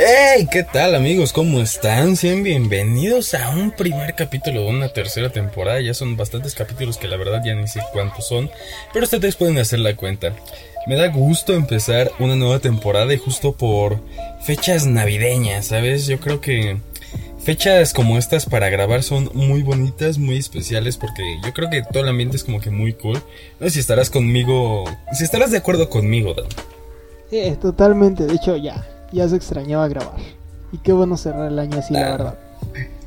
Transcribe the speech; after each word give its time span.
¡Hey! 0.00 0.46
¿Qué 0.48 0.62
tal 0.62 0.94
amigos? 0.94 1.32
¿Cómo 1.32 1.60
están? 1.60 2.14
Sean 2.14 2.44
bienvenidos 2.44 3.34
a 3.34 3.50
un 3.50 3.72
primer 3.72 4.14
capítulo 4.14 4.60
de 4.60 4.68
una 4.68 4.90
tercera 4.90 5.30
temporada. 5.30 5.80
Ya 5.80 5.92
son 5.92 6.16
bastantes 6.16 6.54
capítulos 6.54 6.98
que 6.98 7.08
la 7.08 7.16
verdad 7.16 7.42
ya 7.44 7.56
ni 7.56 7.66
sé 7.66 7.80
cuántos 7.92 8.28
son, 8.28 8.48
pero 8.92 9.06
ustedes 9.06 9.34
pueden 9.34 9.58
hacer 9.58 9.80
la 9.80 9.96
cuenta. 9.96 10.36
Me 10.86 10.94
da 10.94 11.08
gusto 11.08 11.52
empezar 11.52 12.12
una 12.20 12.36
nueva 12.36 12.60
temporada 12.60 13.12
y 13.12 13.18
justo 13.18 13.54
por 13.54 13.98
fechas 14.40 14.86
navideñas, 14.86 15.66
¿sabes? 15.66 16.06
Yo 16.06 16.20
creo 16.20 16.40
que 16.40 16.76
fechas 17.42 17.92
como 17.92 18.18
estas 18.18 18.46
para 18.46 18.68
grabar 18.68 19.02
son 19.02 19.28
muy 19.34 19.64
bonitas, 19.64 20.16
muy 20.16 20.36
especiales 20.36 20.96
porque 20.96 21.24
yo 21.44 21.52
creo 21.52 21.70
que 21.70 21.82
todo 21.82 22.04
el 22.04 22.08
ambiente 22.08 22.36
es 22.36 22.44
como 22.44 22.60
que 22.60 22.70
muy 22.70 22.92
cool. 22.92 23.20
No 23.58 23.66
sé 23.66 23.70
si 23.70 23.80
estarás 23.80 24.10
conmigo, 24.10 24.84
si 25.12 25.24
estarás 25.24 25.50
de 25.50 25.58
acuerdo 25.58 25.90
conmigo, 25.90 26.34
Dan. 26.34 26.46
Sí, 27.30 27.58
totalmente. 27.60 28.26
De 28.26 28.34
hecho, 28.34 28.56
ya 28.56 28.86
ya 29.12 29.28
se 29.28 29.36
extrañaba 29.36 29.88
grabar. 29.88 30.16
Y 30.72 30.78
qué 30.78 30.92
bueno 30.92 31.16
cerrar 31.16 31.50
el 31.50 31.58
año 31.58 31.78
así, 31.78 31.94
la 31.94 32.10
verdad. 32.10 32.38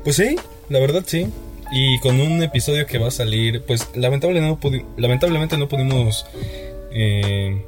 Pues 0.02 0.16
sí, 0.16 0.36
la 0.68 0.80
verdad 0.80 1.02
sí. 1.06 1.28
Y 1.70 1.98
con 2.00 2.20
un 2.20 2.42
episodio 2.42 2.86
que 2.86 2.98
va 2.98 3.08
a 3.08 3.12
salir, 3.12 3.62
pues 3.62 3.88
lamentablemente 3.94 4.70
no, 4.70 4.84
lamentablemente 4.98 5.56
no 5.56 5.68
pudimos 5.68 6.26
eh, 6.90 7.64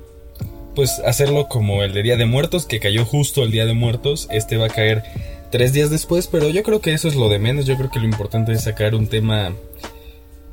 pues 0.75 1.01
hacerlo 1.07 1.49
como 1.49 1.83
el 1.83 1.95
de 1.95 2.03
Día 2.03 2.17
de 2.17 2.27
Muertos, 2.27 2.67
que 2.67 2.81
cayó 2.81 3.05
justo 3.05 3.43
el 3.43 3.51
Día 3.51 3.65
de 3.65 3.75
Muertos. 3.75 4.29
Este 4.31 4.57
va 4.57 4.67
a 4.67 4.71
caer 4.71 5.05
tres 5.51 5.73
días 5.73 5.89
después, 5.91 6.27
pero 6.27 6.51
yo 6.51 6.63
creo 6.63 6.81
que 6.81 6.93
eso 6.93 7.09
es 7.09 7.15
lo 7.15 7.29
de 7.29 7.39
menos. 7.39 7.65
Yo 7.67 7.77
creo 7.77 7.91
que 7.91 8.01
lo 8.01 8.05
importante 8.05 8.53
es 8.53 8.65
sacar 8.65 8.95
un 8.95 9.07
tema 9.07 9.53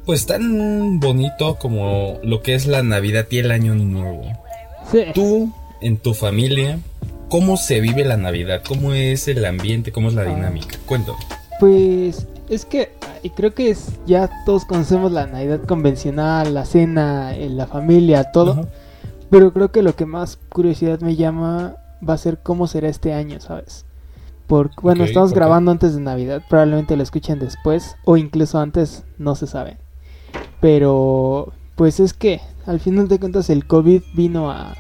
pues 0.06 0.26
tan 0.26 1.00
bonito 1.00 1.56
como 1.56 2.20
lo 2.24 2.42
que 2.42 2.56
es 2.56 2.66
la 2.66 2.84
Navidad 2.84 3.28
y 3.30 3.40
el 3.40 3.52
Año 3.52 3.76
Nuevo. 3.76 4.24
Sí. 4.92 5.06
Tú, 5.14 5.54
en 5.82 5.98
tu 5.98 6.14
familia, 6.14 6.80
¿Cómo 7.32 7.56
se 7.56 7.80
vive 7.80 8.04
la 8.04 8.18
Navidad? 8.18 8.62
¿Cómo 8.68 8.92
es 8.94 9.30
el 9.30 9.46
ambiente? 9.46 9.94
¿Cómo 9.94 10.10
es 10.10 10.16
la 10.16 10.26
dinámica? 10.26 10.78
Cuéntame. 10.86 11.18
Pues 11.62 12.28
es 12.50 12.66
que 12.66 12.92
creo 13.38 13.54
que 13.54 13.70
es, 13.70 13.94
ya 14.06 14.30
todos 14.46 14.66
conocemos 14.66 15.14
la 15.14 15.28
Navidad 15.28 15.62
convencional, 15.66 16.54
la 16.54 16.66
cena, 16.66 17.34
eh, 17.34 17.50
la 17.50 17.68
familia, 17.68 18.34
todo. 18.34 18.68
Pero 19.30 19.54
creo 19.54 19.72
que 19.72 19.82
lo 19.82 19.96
que 19.96 20.06
más 20.06 20.40
curiosidad 20.50 21.00
me 21.00 21.16
llama 21.16 21.78
va 22.08 22.16
a 22.16 22.18
ser 22.18 22.40
cómo 22.44 22.68
será 22.68 22.90
este 22.90 23.14
año, 23.14 23.40
¿sabes? 23.40 23.86
Porque, 24.46 24.76
bueno, 24.82 25.06
estamos 25.06 25.32
grabando 25.32 25.72
antes 25.72 25.96
de 25.96 26.02
Navidad, 26.02 26.42
probablemente 26.50 26.98
lo 26.98 27.04
escuchen 27.04 27.40
después 27.40 27.96
o 28.04 28.18
incluso 28.18 28.60
antes, 28.60 29.06
no 29.18 29.36
se 29.36 29.48
sabe. 29.48 29.78
Pero, 30.60 31.54
pues 31.78 32.02
es 32.02 32.12
que, 32.14 32.42
al 32.66 32.82
final 32.82 33.08
de 33.08 33.20
cuentas, 33.20 33.50
el 33.50 33.66
COVID 33.66 34.02
vino 34.16 34.52
a 34.52 34.76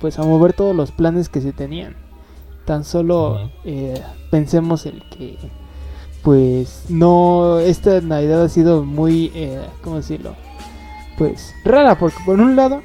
pues 0.00 0.18
a 0.18 0.22
mover 0.22 0.52
todos 0.52 0.74
los 0.74 0.92
planes 0.92 1.28
que 1.28 1.40
se 1.40 1.52
tenían. 1.52 1.96
Tan 2.64 2.84
solo 2.84 3.50
eh, 3.64 4.00
pensemos 4.30 4.86
en 4.86 5.00
que 5.10 5.38
pues 6.22 6.84
no 6.88 7.58
esta 7.58 8.00
Navidad 8.00 8.42
ha 8.42 8.48
sido 8.48 8.84
muy 8.84 9.30
eh, 9.34 9.60
¿cómo 9.82 9.96
decirlo? 9.96 10.34
Pues 11.18 11.54
rara 11.64 11.98
porque 11.98 12.16
por 12.24 12.40
un 12.40 12.56
lado 12.56 12.80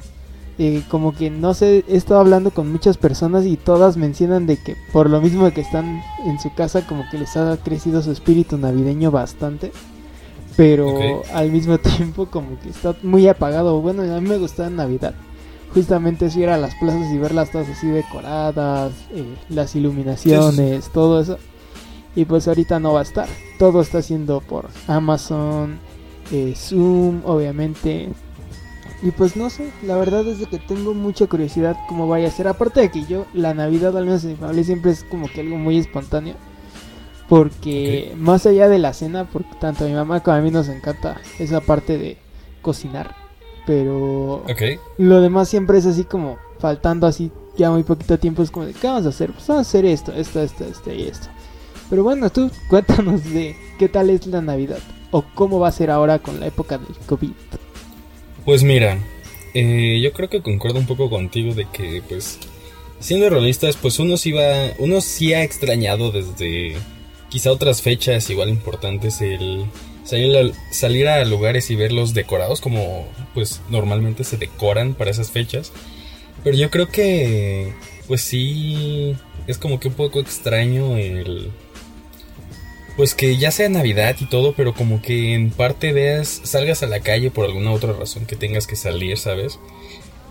eh, 0.58 0.82
como 0.90 1.14
que 1.14 1.30
no 1.30 1.54
sé, 1.54 1.84
he 1.88 1.96
estado 1.96 2.20
hablando 2.20 2.50
con 2.50 2.70
muchas 2.70 2.98
personas 2.98 3.46
y 3.46 3.56
todas 3.56 3.96
mencionan 3.96 4.46
de 4.46 4.58
que 4.58 4.76
por 4.92 5.08
lo 5.08 5.22
mismo 5.22 5.50
que 5.52 5.62
están 5.62 6.02
en 6.26 6.38
su 6.38 6.52
casa 6.52 6.86
como 6.86 7.04
que 7.10 7.16
les 7.16 7.34
ha 7.38 7.56
crecido 7.56 8.02
su 8.02 8.12
espíritu 8.12 8.58
navideño 8.58 9.10
bastante. 9.10 9.72
Pero 10.58 11.22
al 11.32 11.50
mismo 11.50 11.78
tiempo 11.96 12.26
como 12.26 12.60
que 12.60 12.68
está 12.68 12.94
muy 13.02 13.26
apagado. 13.26 13.80
Bueno, 13.80 14.02
a 14.02 14.20
mí 14.20 14.28
me 14.28 14.36
gusta 14.36 14.68
Navidad 14.68 15.14
justamente 15.74 16.26
es 16.26 16.36
ir 16.36 16.48
a 16.48 16.56
las 16.56 16.74
plazas 16.76 17.10
y 17.12 17.18
verlas 17.18 17.50
todas 17.50 17.68
así 17.68 17.88
decoradas, 17.88 18.92
eh, 19.12 19.36
las 19.48 19.74
iluminaciones, 19.76 20.90
todo 20.90 21.20
eso. 21.20 21.38
Y 22.16 22.24
pues 22.24 22.48
ahorita 22.48 22.80
no 22.80 22.92
va 22.92 23.00
a 23.00 23.04
estar. 23.04 23.28
Todo 23.58 23.80
está 23.80 23.98
haciendo 23.98 24.40
por 24.40 24.68
Amazon, 24.88 25.78
eh, 26.32 26.54
Zoom, 26.56 27.22
obviamente. 27.24 28.08
Y 29.02 29.12
pues 29.12 29.36
no 29.36 29.48
sé, 29.48 29.72
la 29.82 29.96
verdad 29.96 30.26
es 30.26 30.46
que 30.48 30.58
tengo 30.58 30.92
mucha 30.92 31.26
curiosidad 31.26 31.76
cómo 31.88 32.08
vaya 32.08 32.28
a 32.28 32.32
ser. 32.32 32.48
Aparte 32.48 32.80
de 32.80 32.90
que 32.90 33.04
yo, 33.06 33.26
la 33.32 33.54
Navidad 33.54 33.96
al 33.96 34.04
menos 34.04 34.24
en 34.24 34.30
mi 34.30 34.36
familia 34.36 34.64
siempre 34.64 34.90
es 34.90 35.04
como 35.04 35.28
que 35.28 35.40
algo 35.40 35.56
muy 35.56 35.78
espontáneo. 35.78 36.34
Porque 37.28 38.12
más 38.16 38.44
allá 38.44 38.68
de 38.68 38.80
la 38.80 38.92
cena, 38.92 39.24
porque 39.32 39.54
tanto 39.60 39.84
a 39.84 39.88
mi 39.88 39.94
mamá 39.94 40.20
como 40.20 40.36
a 40.36 40.40
mí 40.40 40.50
nos 40.50 40.68
encanta 40.68 41.20
esa 41.38 41.60
parte 41.60 41.96
de 41.96 42.18
cocinar 42.60 43.19
pero 43.70 44.42
lo 44.98 45.20
demás 45.20 45.48
siempre 45.48 45.78
es 45.78 45.86
así 45.86 46.02
como 46.02 46.38
faltando 46.58 47.06
así 47.06 47.30
ya 47.56 47.70
muy 47.70 47.84
poquito 47.84 48.18
tiempo, 48.18 48.42
es 48.42 48.50
como 48.50 48.66
de, 48.66 48.72
¿qué 48.72 48.88
vamos 48.88 49.06
a 49.06 49.10
hacer? 49.10 49.30
Pues 49.30 49.46
vamos 49.46 49.64
a 49.64 49.68
hacer 49.68 49.84
esto, 49.84 50.12
esto, 50.12 50.42
esto, 50.42 50.64
esto 50.64 50.92
y 50.92 51.02
esto. 51.02 51.28
Pero 51.88 52.02
bueno, 52.02 52.30
tú 52.30 52.50
cuéntanos 52.68 53.22
de 53.32 53.54
qué 53.78 53.88
tal 53.88 54.10
es 54.10 54.26
la 54.26 54.42
Navidad 54.42 54.80
o 55.12 55.22
cómo 55.36 55.60
va 55.60 55.68
a 55.68 55.72
ser 55.72 55.88
ahora 55.88 56.18
con 56.18 56.40
la 56.40 56.48
época 56.48 56.78
del 56.78 56.96
COVID. 57.06 57.30
Pues 58.44 58.64
mira, 58.64 58.98
eh, 59.54 60.00
yo 60.02 60.12
creo 60.14 60.28
que 60.28 60.42
concuerdo 60.42 60.80
un 60.80 60.86
poco 60.86 61.08
contigo 61.08 61.54
de 61.54 61.66
que 61.66 62.02
pues 62.08 62.40
siendo 62.98 63.30
realistas, 63.30 63.76
pues 63.76 64.00
uno 64.00 64.16
sí 64.16 64.32
va, 64.32 64.72
uno 64.80 65.00
sí 65.00 65.32
ha 65.32 65.44
extrañado 65.44 66.10
desde 66.10 66.74
quizá 67.30 67.50
otras 67.52 67.80
fechas 67.80 68.28
igual 68.28 68.48
importantes 68.48 69.20
el 69.22 69.66
salir 70.70 71.08
a, 71.08 71.24
lugares 71.24 71.70
y 71.70 71.76
verlos 71.76 72.14
decorados 72.14 72.60
como 72.60 73.06
pues 73.34 73.60
normalmente 73.68 74.24
se 74.24 74.36
decoran 74.36 74.94
para 74.94 75.10
esas 75.10 75.30
fechas. 75.30 75.72
Pero 76.42 76.56
yo 76.56 76.70
creo 76.70 76.88
que 76.88 77.72
pues 78.08 78.22
sí 78.22 79.16
es 79.46 79.58
como 79.58 79.78
que 79.78 79.88
un 79.88 79.94
poco 79.94 80.20
extraño 80.20 80.96
el 80.96 81.50
pues 82.96 83.14
que 83.14 83.36
ya 83.36 83.50
sea 83.50 83.68
Navidad 83.68 84.16
y 84.20 84.26
todo, 84.26 84.52
pero 84.54 84.74
como 84.74 85.00
que 85.00 85.32
en 85.32 85.50
parte 85.50 85.92
veas, 85.92 86.42
salgas 86.44 86.82
a 86.82 86.86
la 86.86 87.00
calle 87.00 87.30
por 87.30 87.46
alguna 87.46 87.72
otra 87.72 87.92
razón 87.92 88.26
que 88.26 88.36
tengas 88.36 88.66
que 88.66 88.76
salir, 88.76 89.16
¿sabes? 89.16 89.58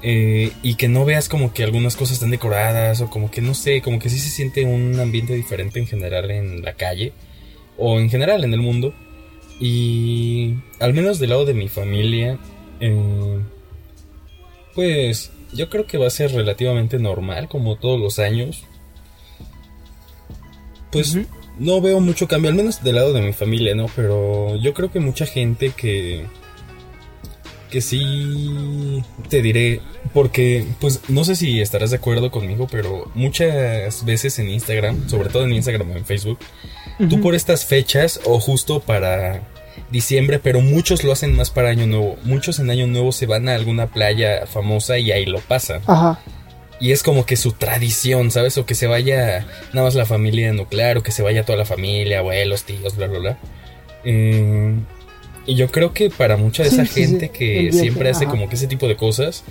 Eh, 0.01 0.51
y 0.63 0.75
que 0.75 0.87
no 0.87 1.03
veas 1.03 1.27
como 1.27 1.53
que 1.53 1.63
algunas 1.63 1.97
cosas 1.97 2.15
están 2.15 2.31
decoradas 2.31 3.01
o 3.01 3.09
como 3.09 3.29
que 3.29 3.41
no 3.41 3.53
sé, 3.53 3.81
como 3.81 3.99
que 3.99 4.09
sí 4.09 4.17
se 4.17 4.29
siente 4.29 4.63
un 4.63 4.97
ambiente 4.99 5.33
diferente 5.33 5.79
en 5.79 5.87
general 5.87 6.31
en 6.31 6.61
la 6.61 6.73
calle 6.73 7.11
o 7.77 7.99
en 7.99 8.09
general 8.09 8.43
en 8.43 8.53
el 8.53 8.61
mundo. 8.61 8.93
Y 9.59 10.55
al 10.79 10.93
menos 10.93 11.19
del 11.19 11.31
lado 11.31 11.45
de 11.45 11.53
mi 11.53 11.67
familia, 11.67 12.39
eh, 12.79 13.39
pues 14.73 15.31
yo 15.53 15.69
creo 15.69 15.85
que 15.85 15.97
va 15.97 16.07
a 16.07 16.11
ser 16.11 16.31
relativamente 16.31 16.99
normal, 16.99 17.49
como 17.49 17.75
todos 17.75 17.99
los 17.99 18.19
años. 18.19 18.63
Pues 20.91 21.17
no 21.57 21.81
veo 21.81 21.99
mucho 21.99 22.27
cambio, 22.27 22.49
al 22.49 22.55
menos 22.55 22.83
del 22.83 22.95
lado 22.95 23.13
de 23.13 23.21
mi 23.21 23.33
familia, 23.33 23.75
¿no? 23.75 23.87
Pero 23.95 24.55
yo 24.57 24.73
creo 24.73 24.91
que 24.91 24.99
mucha 24.99 25.25
gente 25.25 25.71
que... 25.71 26.25
Que 27.69 27.81
sí 27.81 29.03
te 29.29 29.41
diré, 29.41 29.81
porque 30.13 30.65
pues 30.79 31.01
no 31.07 31.23
sé 31.23 31.35
si 31.35 31.61
estarás 31.61 31.91
de 31.91 31.97
acuerdo 31.97 32.31
conmigo, 32.31 32.67
pero 32.69 33.11
muchas 33.13 34.05
veces 34.05 34.39
en 34.39 34.49
Instagram, 34.49 35.07
sobre 35.07 35.29
todo 35.29 35.43
en 35.43 35.53
Instagram 35.53 35.91
o 35.91 35.95
en 35.95 36.05
Facebook, 36.05 36.39
Tú 37.07 37.21
por 37.21 37.33
estas 37.33 37.63
fechas 37.63 38.19
o 38.25 38.39
justo 38.41 38.81
para 38.81 39.41
diciembre, 39.89 40.39
pero 40.39 40.59
muchos 40.59 41.05
lo 41.05 41.13
hacen 41.13 41.33
más 41.33 41.49
para 41.49 41.69
Año 41.69 41.87
Nuevo. 41.87 42.17
Muchos 42.23 42.59
en 42.59 42.69
Año 42.69 42.87
Nuevo 42.87 43.13
se 43.13 43.25
van 43.25 43.47
a 43.47 43.55
alguna 43.55 43.87
playa 43.87 44.45
famosa 44.45 44.97
y 44.97 45.11
ahí 45.13 45.25
lo 45.25 45.39
pasan. 45.39 45.81
Ajá. 45.87 46.19
Y 46.81 46.91
es 46.91 47.03
como 47.03 47.25
que 47.25 47.37
su 47.37 47.53
tradición, 47.53 48.31
¿sabes? 48.31 48.57
O 48.57 48.65
que 48.65 48.75
se 48.75 48.87
vaya 48.87 49.45
nada 49.73 49.85
más 49.85 49.95
la 49.95 50.05
familia 50.05 50.51
nuclear, 50.51 50.97
o 50.97 51.03
que 51.03 51.11
se 51.11 51.23
vaya 51.23 51.45
toda 51.45 51.57
la 51.57 51.65
familia, 51.65 52.19
abuelos, 52.19 52.63
tíos, 52.63 52.95
bla, 52.97 53.07
bla, 53.07 53.19
bla. 53.19 53.37
Eh, 54.03 54.75
y 55.49 55.55
yo 55.55 55.71
creo 55.71 55.93
que 55.93 56.11
para 56.11 56.37
mucha 56.37 56.61
de 56.61 56.69
esa 56.69 56.85
gente 56.85 57.29
que 57.29 57.71
siempre 57.71 58.11
hace 58.11 58.27
como 58.27 58.47
que 58.47 58.55
ese 58.55 58.67
tipo 58.67 58.87
de 58.87 58.95
cosas, 58.95 59.43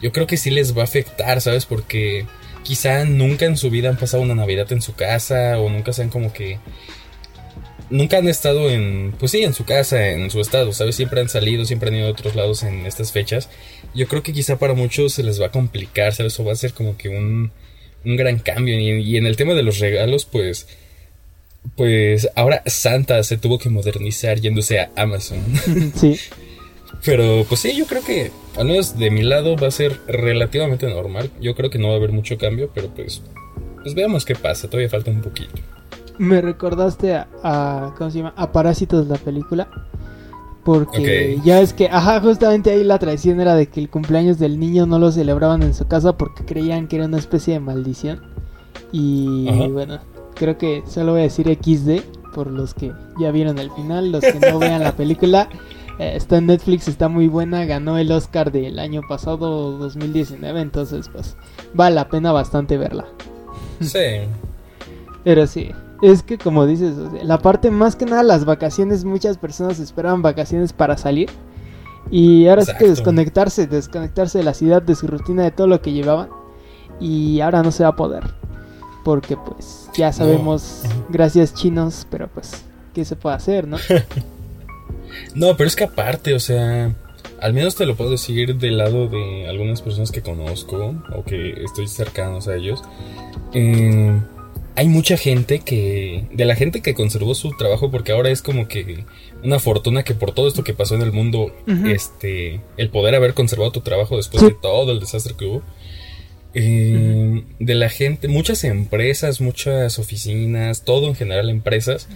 yo 0.00 0.10
creo 0.10 0.26
que 0.26 0.38
sí 0.38 0.50
les 0.50 0.74
va 0.74 0.80
a 0.80 0.84
afectar, 0.84 1.42
¿sabes? 1.42 1.66
Porque 1.66 2.24
quizá 2.62 3.04
nunca 3.04 3.44
en 3.44 3.58
su 3.58 3.68
vida 3.68 3.90
han 3.90 3.98
pasado 3.98 4.22
una 4.22 4.34
Navidad 4.34 4.72
en 4.72 4.80
su 4.80 4.94
casa 4.94 5.60
o 5.60 5.68
nunca 5.68 5.92
se 5.92 6.00
han 6.00 6.08
como 6.08 6.32
que 6.32 6.58
nunca 7.90 8.16
han 8.16 8.28
estado 8.28 8.70
en 8.70 9.12
pues 9.18 9.32
sí, 9.32 9.42
en 9.42 9.52
su 9.52 9.66
casa, 9.66 10.08
en 10.08 10.30
su 10.30 10.40
estado, 10.40 10.72
¿sabes? 10.72 10.96
Siempre 10.96 11.20
han 11.20 11.28
salido, 11.28 11.66
siempre 11.66 11.90
han 11.90 11.96
ido 11.96 12.06
a 12.08 12.12
otros 12.12 12.34
lados 12.34 12.62
en 12.62 12.86
estas 12.86 13.12
fechas. 13.12 13.50
Yo 13.94 14.08
creo 14.08 14.22
que 14.22 14.32
quizá 14.32 14.58
para 14.58 14.72
muchos 14.72 15.12
se 15.12 15.22
les 15.22 15.38
va 15.38 15.48
a 15.48 15.50
complicar, 15.50 16.14
¿sabes? 16.14 16.40
O 16.40 16.46
va 16.46 16.52
a 16.52 16.56
ser 16.56 16.72
como 16.72 16.96
que 16.96 17.10
un 17.10 17.52
un 18.04 18.16
gran 18.16 18.38
cambio 18.38 18.80
y, 18.80 19.02
y 19.02 19.16
en 19.18 19.26
el 19.26 19.36
tema 19.36 19.52
de 19.52 19.62
los 19.62 19.80
regalos, 19.80 20.24
pues 20.24 20.66
pues 21.76 22.28
ahora 22.36 22.62
Santa 22.66 23.22
se 23.22 23.36
tuvo 23.36 23.58
que 23.58 23.70
modernizar 23.70 24.40
yéndose 24.40 24.80
a 24.80 24.90
Amazon. 24.96 25.38
Sí. 25.94 26.18
Pero 27.04 27.44
pues 27.48 27.60
sí, 27.60 27.74
yo 27.76 27.86
creo 27.86 28.02
que 28.04 28.30
al 28.56 28.66
menos 28.66 28.96
de 28.96 29.10
mi 29.10 29.22
lado 29.22 29.56
va 29.56 29.68
a 29.68 29.72
ser 29.72 29.98
relativamente 30.06 30.86
normal. 30.86 31.30
Yo 31.40 31.54
creo 31.54 31.68
que 31.68 31.78
no 31.78 31.88
va 31.88 31.94
a 31.94 31.96
haber 31.96 32.12
mucho 32.12 32.38
cambio, 32.38 32.70
pero 32.72 32.88
pues, 32.88 33.22
pues 33.82 33.94
veamos 33.94 34.24
qué 34.24 34.36
pasa. 34.36 34.68
Todavía 34.68 34.88
falta 34.88 35.10
un 35.10 35.20
poquito. 35.20 35.50
Me 36.18 36.40
recordaste 36.40 37.14
a, 37.14 37.94
¿cómo 37.98 38.10
se 38.10 38.18
llama? 38.18 38.34
A 38.36 38.52
Parásitos 38.52 39.08
la 39.08 39.16
película. 39.16 39.68
Porque 40.64 41.40
ya 41.44 41.60
es 41.60 41.72
que, 41.72 41.88
ajá, 41.88 42.20
justamente 42.20 42.70
ahí 42.70 42.84
la 42.84 43.00
tradición 43.00 43.40
era 43.40 43.56
de 43.56 43.66
que 43.66 43.80
el 43.80 43.90
cumpleaños 43.90 44.38
del 44.38 44.60
niño 44.60 44.86
no 44.86 45.00
lo 45.00 45.10
celebraban 45.10 45.64
en 45.64 45.74
su 45.74 45.88
casa 45.88 46.16
porque 46.16 46.44
creían 46.44 46.86
que 46.86 46.96
era 46.96 47.06
una 47.06 47.18
especie 47.18 47.54
de 47.54 47.60
maldición. 47.60 48.22
Y 48.92 49.48
bueno, 49.70 49.98
creo 50.34 50.58
que 50.58 50.82
solo 50.86 51.12
voy 51.12 51.20
a 51.20 51.24
decir 51.24 51.46
XD 51.46 52.32
por 52.34 52.48
los 52.48 52.74
que 52.74 52.92
ya 53.18 53.30
vieron 53.30 53.58
el 53.58 53.70
final, 53.70 54.12
los 54.12 54.22
que 54.22 54.38
no 54.50 54.58
vean 54.58 54.82
la 54.82 54.96
película. 54.96 55.48
Eh, 55.98 56.16
está 56.16 56.38
en 56.38 56.46
Netflix, 56.46 56.88
está 56.88 57.08
muy 57.10 57.28
buena, 57.28 57.66
ganó 57.66 57.98
el 57.98 58.10
Oscar 58.12 58.50
del 58.50 58.78
año 58.78 59.02
pasado 59.06 59.76
2019, 59.76 60.62
entonces 60.62 61.10
pues 61.12 61.36
vale 61.74 61.94
la 61.94 62.08
pena 62.08 62.32
bastante 62.32 62.78
verla. 62.78 63.04
Sí. 63.78 63.98
Pero 65.24 65.46
sí, 65.46 65.70
es 66.02 66.22
que 66.22 66.38
como 66.38 66.66
dices, 66.66 66.96
la 67.22 67.38
parte 67.38 67.70
más 67.70 67.94
que 67.94 68.06
nada 68.06 68.22
las 68.22 68.46
vacaciones, 68.46 69.04
muchas 69.04 69.36
personas 69.36 69.78
esperaban 69.78 70.22
vacaciones 70.22 70.72
para 70.72 70.96
salir. 70.96 71.28
Y 72.10 72.48
ahora 72.48 72.64
sí 72.64 72.72
que 72.78 72.88
desconectarse, 72.88 73.66
desconectarse 73.66 74.38
de 74.38 74.44
la 74.44 74.54
ciudad, 74.54 74.82
de 74.82 74.96
su 74.96 75.06
rutina, 75.06 75.44
de 75.44 75.52
todo 75.52 75.68
lo 75.68 75.80
que 75.80 75.92
llevaban. 75.92 76.28
Y 77.00 77.40
ahora 77.40 77.62
no 77.62 77.70
se 77.70 77.84
va 77.84 77.90
a 77.90 77.96
poder. 77.96 78.34
Porque 79.04 79.36
pues 79.36 79.88
ya 79.94 80.12
sabemos, 80.12 80.82
gracias 81.08 81.54
chinos, 81.54 82.06
pero 82.10 82.28
pues, 82.28 82.64
¿qué 82.94 83.04
se 83.04 83.16
puede 83.16 83.36
hacer, 83.36 83.66
no? 83.66 83.78
no, 85.34 85.56
pero 85.56 85.66
es 85.66 85.74
que 85.74 85.84
aparte, 85.84 86.34
o 86.34 86.40
sea, 86.40 86.94
al 87.40 87.52
menos 87.52 87.74
te 87.74 87.86
lo 87.86 87.96
puedo 87.96 88.10
decir 88.12 88.56
del 88.56 88.78
lado 88.78 89.08
de 89.08 89.48
algunas 89.48 89.82
personas 89.82 90.12
que 90.12 90.22
conozco 90.22 90.94
o 91.14 91.24
que 91.24 91.64
estoy 91.64 91.88
cercanos 91.88 92.46
a 92.46 92.54
ellos. 92.54 92.82
Eh, 93.52 94.20
hay 94.74 94.88
mucha 94.88 95.16
gente 95.16 95.58
que. 95.60 96.28
De 96.32 96.44
la 96.44 96.54
gente 96.54 96.80
que 96.80 96.94
conservó 96.94 97.34
su 97.34 97.50
trabajo, 97.56 97.90
porque 97.90 98.12
ahora 98.12 98.30
es 98.30 98.42
como 98.42 98.68
que 98.68 99.04
una 99.42 99.58
fortuna 99.58 100.02
que 100.02 100.14
por 100.14 100.32
todo 100.32 100.48
esto 100.48 100.64
que 100.64 100.72
pasó 100.72 100.94
en 100.94 101.02
el 101.02 101.12
mundo, 101.12 101.52
este. 101.86 102.60
El 102.76 102.88
poder 102.88 103.14
haber 103.14 103.34
conservado 103.34 103.72
tu 103.72 103.80
trabajo 103.80 104.16
después 104.16 104.42
de 104.42 104.52
todo 104.52 104.92
el 104.92 105.00
desastre 105.00 105.34
que 105.36 105.44
hubo. 105.46 105.62
Eh, 106.54 107.44
de 107.58 107.74
la 107.74 107.88
gente, 107.88 108.28
muchas 108.28 108.64
empresas, 108.64 109.40
muchas 109.40 109.98
oficinas, 109.98 110.84
todo 110.84 111.08
en 111.08 111.14
general, 111.14 111.48
empresas. 111.48 112.08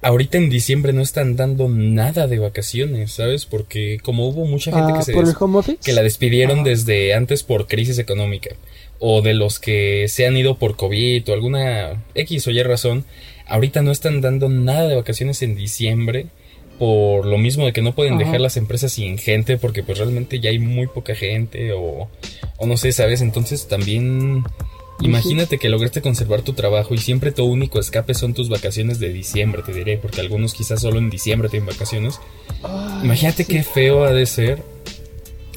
Ahorita 0.00 0.36
en 0.36 0.50
diciembre 0.50 0.92
no 0.92 1.00
están 1.00 1.36
dando 1.36 1.68
nada 1.68 2.26
de 2.26 2.40
vacaciones, 2.40 3.12
¿sabes? 3.12 3.46
Porque 3.46 3.98
como 4.02 4.28
hubo 4.28 4.46
mucha 4.46 4.72
gente 4.72 4.92
que 4.92 4.98
ah, 4.98 5.02
se 5.02 5.12
que 5.80 5.92
la 5.92 6.02
despidieron 6.02 6.64
desde 6.64 7.14
antes 7.14 7.44
por 7.44 7.68
crisis 7.68 7.98
económica 8.00 8.50
o 8.98 9.22
de 9.22 9.34
los 9.34 9.60
que 9.60 10.06
se 10.08 10.26
han 10.26 10.36
ido 10.36 10.58
por 10.58 10.74
COVID 10.74 11.28
o 11.28 11.32
alguna 11.32 12.02
X 12.16 12.48
o 12.48 12.50
Y 12.50 12.62
razón, 12.64 13.04
ahorita 13.46 13.82
no 13.82 13.92
están 13.92 14.20
dando 14.20 14.48
nada 14.48 14.88
de 14.88 14.96
vacaciones 14.96 15.40
en 15.42 15.54
diciembre 15.54 16.26
por 16.78 17.26
lo 17.26 17.38
mismo 17.38 17.64
de 17.64 17.72
que 17.72 17.82
no 17.82 17.94
pueden 17.94 18.18
dejar 18.18 18.40
las 18.40 18.56
empresas 18.56 18.92
sin 18.92 19.18
gente 19.18 19.56
porque 19.58 19.82
pues 19.82 19.98
realmente 19.98 20.40
ya 20.40 20.50
hay 20.50 20.58
muy 20.58 20.86
poca 20.86 21.14
gente 21.14 21.72
o, 21.72 22.08
o 22.56 22.66
no 22.66 22.76
sé, 22.76 22.92
¿sabes? 22.92 23.20
Entonces 23.20 23.68
también 23.68 24.44
imagínate 25.00 25.58
que 25.58 25.68
lograste 25.68 26.00
conservar 26.00 26.42
tu 26.42 26.52
trabajo 26.52 26.94
y 26.94 26.98
siempre 26.98 27.32
tu 27.32 27.44
único 27.44 27.78
escape 27.78 28.14
son 28.14 28.34
tus 28.34 28.48
vacaciones 28.48 28.98
de 28.98 29.12
diciembre, 29.12 29.62
te 29.62 29.72
diré, 29.72 29.98
porque 29.98 30.20
algunos 30.20 30.54
quizás 30.54 30.80
solo 30.80 30.98
en 30.98 31.10
diciembre 31.10 31.48
tienen 31.48 31.66
vacaciones. 31.66 32.20
imagínate 33.02 33.44
qué 33.44 33.62
feo 33.62 34.04
ha 34.04 34.12
de 34.12 34.26
ser 34.26 34.62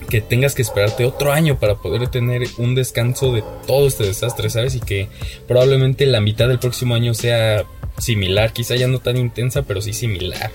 que 0.09 0.21
tengas 0.21 0.53
que 0.55 0.61
esperarte 0.61 1.05
otro 1.05 1.31
año 1.31 1.59
para 1.59 1.75
poder 1.75 2.07
tener 2.09 2.43
un 2.57 2.75
descanso 2.75 3.31
de 3.31 3.43
todo 3.65 3.87
este 3.87 4.03
desastre, 4.03 4.49
¿sabes? 4.49 4.75
Y 4.75 4.79
que 4.79 5.07
probablemente 5.47 6.05
la 6.05 6.21
mitad 6.21 6.47
del 6.47 6.59
próximo 6.59 6.95
año 6.95 7.13
sea 7.13 7.65
similar, 7.97 8.53
quizá 8.53 8.75
ya 8.75 8.87
no 8.87 8.99
tan 8.99 9.17
intensa, 9.17 9.63
pero 9.63 9.81
sí 9.81 9.93
similar. 9.93 10.51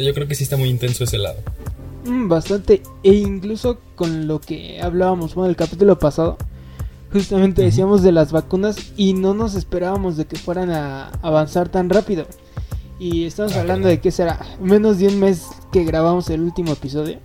Sea, 0.00 0.06
yo 0.06 0.14
creo 0.14 0.26
que 0.26 0.34
sí 0.34 0.44
está 0.44 0.56
muy 0.56 0.70
intenso 0.70 1.04
ese 1.04 1.18
lado. 1.18 1.36
Mm, 2.06 2.28
bastante, 2.28 2.82
e 3.02 3.12
incluso 3.12 3.78
con 3.96 4.26
lo 4.26 4.40
que 4.40 4.80
hablábamos 4.80 5.36
en 5.36 5.44
el 5.44 5.56
capítulo 5.56 5.98
pasado, 5.98 6.38
justamente 7.12 7.60
decíamos 7.60 8.02
de 8.02 8.10
las 8.10 8.32
vacunas 8.32 8.92
y 8.96 9.12
no 9.12 9.34
nos 9.34 9.54
esperábamos 9.54 10.16
de 10.16 10.24
que 10.24 10.36
fueran 10.36 10.70
a 10.70 11.08
avanzar 11.20 11.68
tan 11.68 11.90
rápido. 11.90 12.24
Y 12.98 13.24
estamos 13.24 13.54
ah, 13.56 13.60
hablando 13.60 13.88
de 13.88 14.00
que 14.00 14.10
será 14.10 14.40
menos 14.58 14.98
de 14.98 15.08
un 15.08 15.20
mes 15.20 15.48
que 15.70 15.84
grabamos 15.84 16.30
el 16.30 16.40
último 16.40 16.72
episodio. 16.72 17.18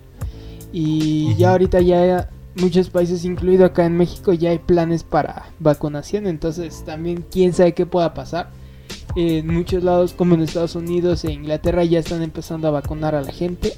Y 0.70 1.34
ya 1.36 1.52
ahorita 1.52 1.80
ya 1.80 2.28
muchos 2.56 2.90
países, 2.90 3.24
incluido 3.24 3.64
acá 3.64 3.86
en 3.86 3.96
México, 3.96 4.34
ya 4.34 4.50
hay 4.50 4.58
planes 4.58 5.02
para 5.02 5.46
vacunación. 5.60 6.26
Entonces 6.26 6.84
también 6.84 7.24
quién 7.30 7.54
sabe 7.54 7.72
qué 7.72 7.86
pueda 7.86 8.12
pasar. 8.12 8.50
En 9.16 9.46
muchos 9.46 9.82
lados, 9.82 10.12
como 10.12 10.34
en 10.34 10.42
Estados 10.42 10.74
Unidos 10.74 11.24
e 11.24 11.32
Inglaterra, 11.32 11.82
ya 11.84 11.98
están 11.98 12.22
empezando 12.22 12.68
a 12.68 12.70
vacunar 12.70 13.14
a 13.14 13.22
la 13.22 13.32
gente. 13.32 13.72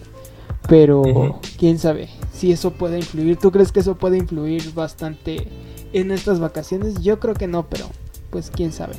Pero 0.69 1.40
quién 1.56 1.79
sabe 1.79 2.08
si 2.32 2.52
eso 2.52 2.73
puede 2.73 2.99
influir. 2.99 3.37
¿Tú 3.37 3.50
crees 3.50 3.73
que 3.73 3.81
eso 3.81 3.96
puede 3.96 4.19
influir 4.19 4.75
bastante 4.75 5.49
en 5.93 6.11
estas 6.11 6.40
vacaciones? 6.40 7.00
Yo 7.02 7.19
creo 7.20 7.35
que 7.35 7.46
no, 7.46 7.67
pero 7.69 7.87
pues 8.31 8.50
quién 8.50 8.73
sabe. 8.73 8.94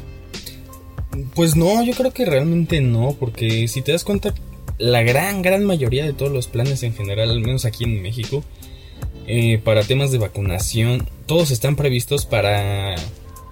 Pues 1.35 1.55
no, 1.55 1.83
yo 1.83 1.93
creo 1.93 2.11
que 2.11 2.25
realmente 2.25 2.81
no, 2.81 3.15
porque 3.19 3.67
si 3.67 3.81
te 3.81 3.91
das 3.91 4.03
cuenta, 4.03 4.33
la 4.77 5.03
gran, 5.03 5.41
gran 5.41 5.65
mayoría 5.65 6.05
de 6.05 6.13
todos 6.13 6.31
los 6.31 6.47
planes 6.47 6.81
en 6.83 6.93
general, 6.93 7.29
al 7.29 7.41
menos 7.41 7.65
aquí 7.65 7.83
en 7.83 8.01
México, 8.01 8.43
eh, 9.27 9.59
para 9.63 9.83
temas 9.83 10.11
de 10.11 10.17
vacunación, 10.17 11.07
todos 11.25 11.51
están 11.51 11.75
previstos 11.75 12.25
para 12.25 12.95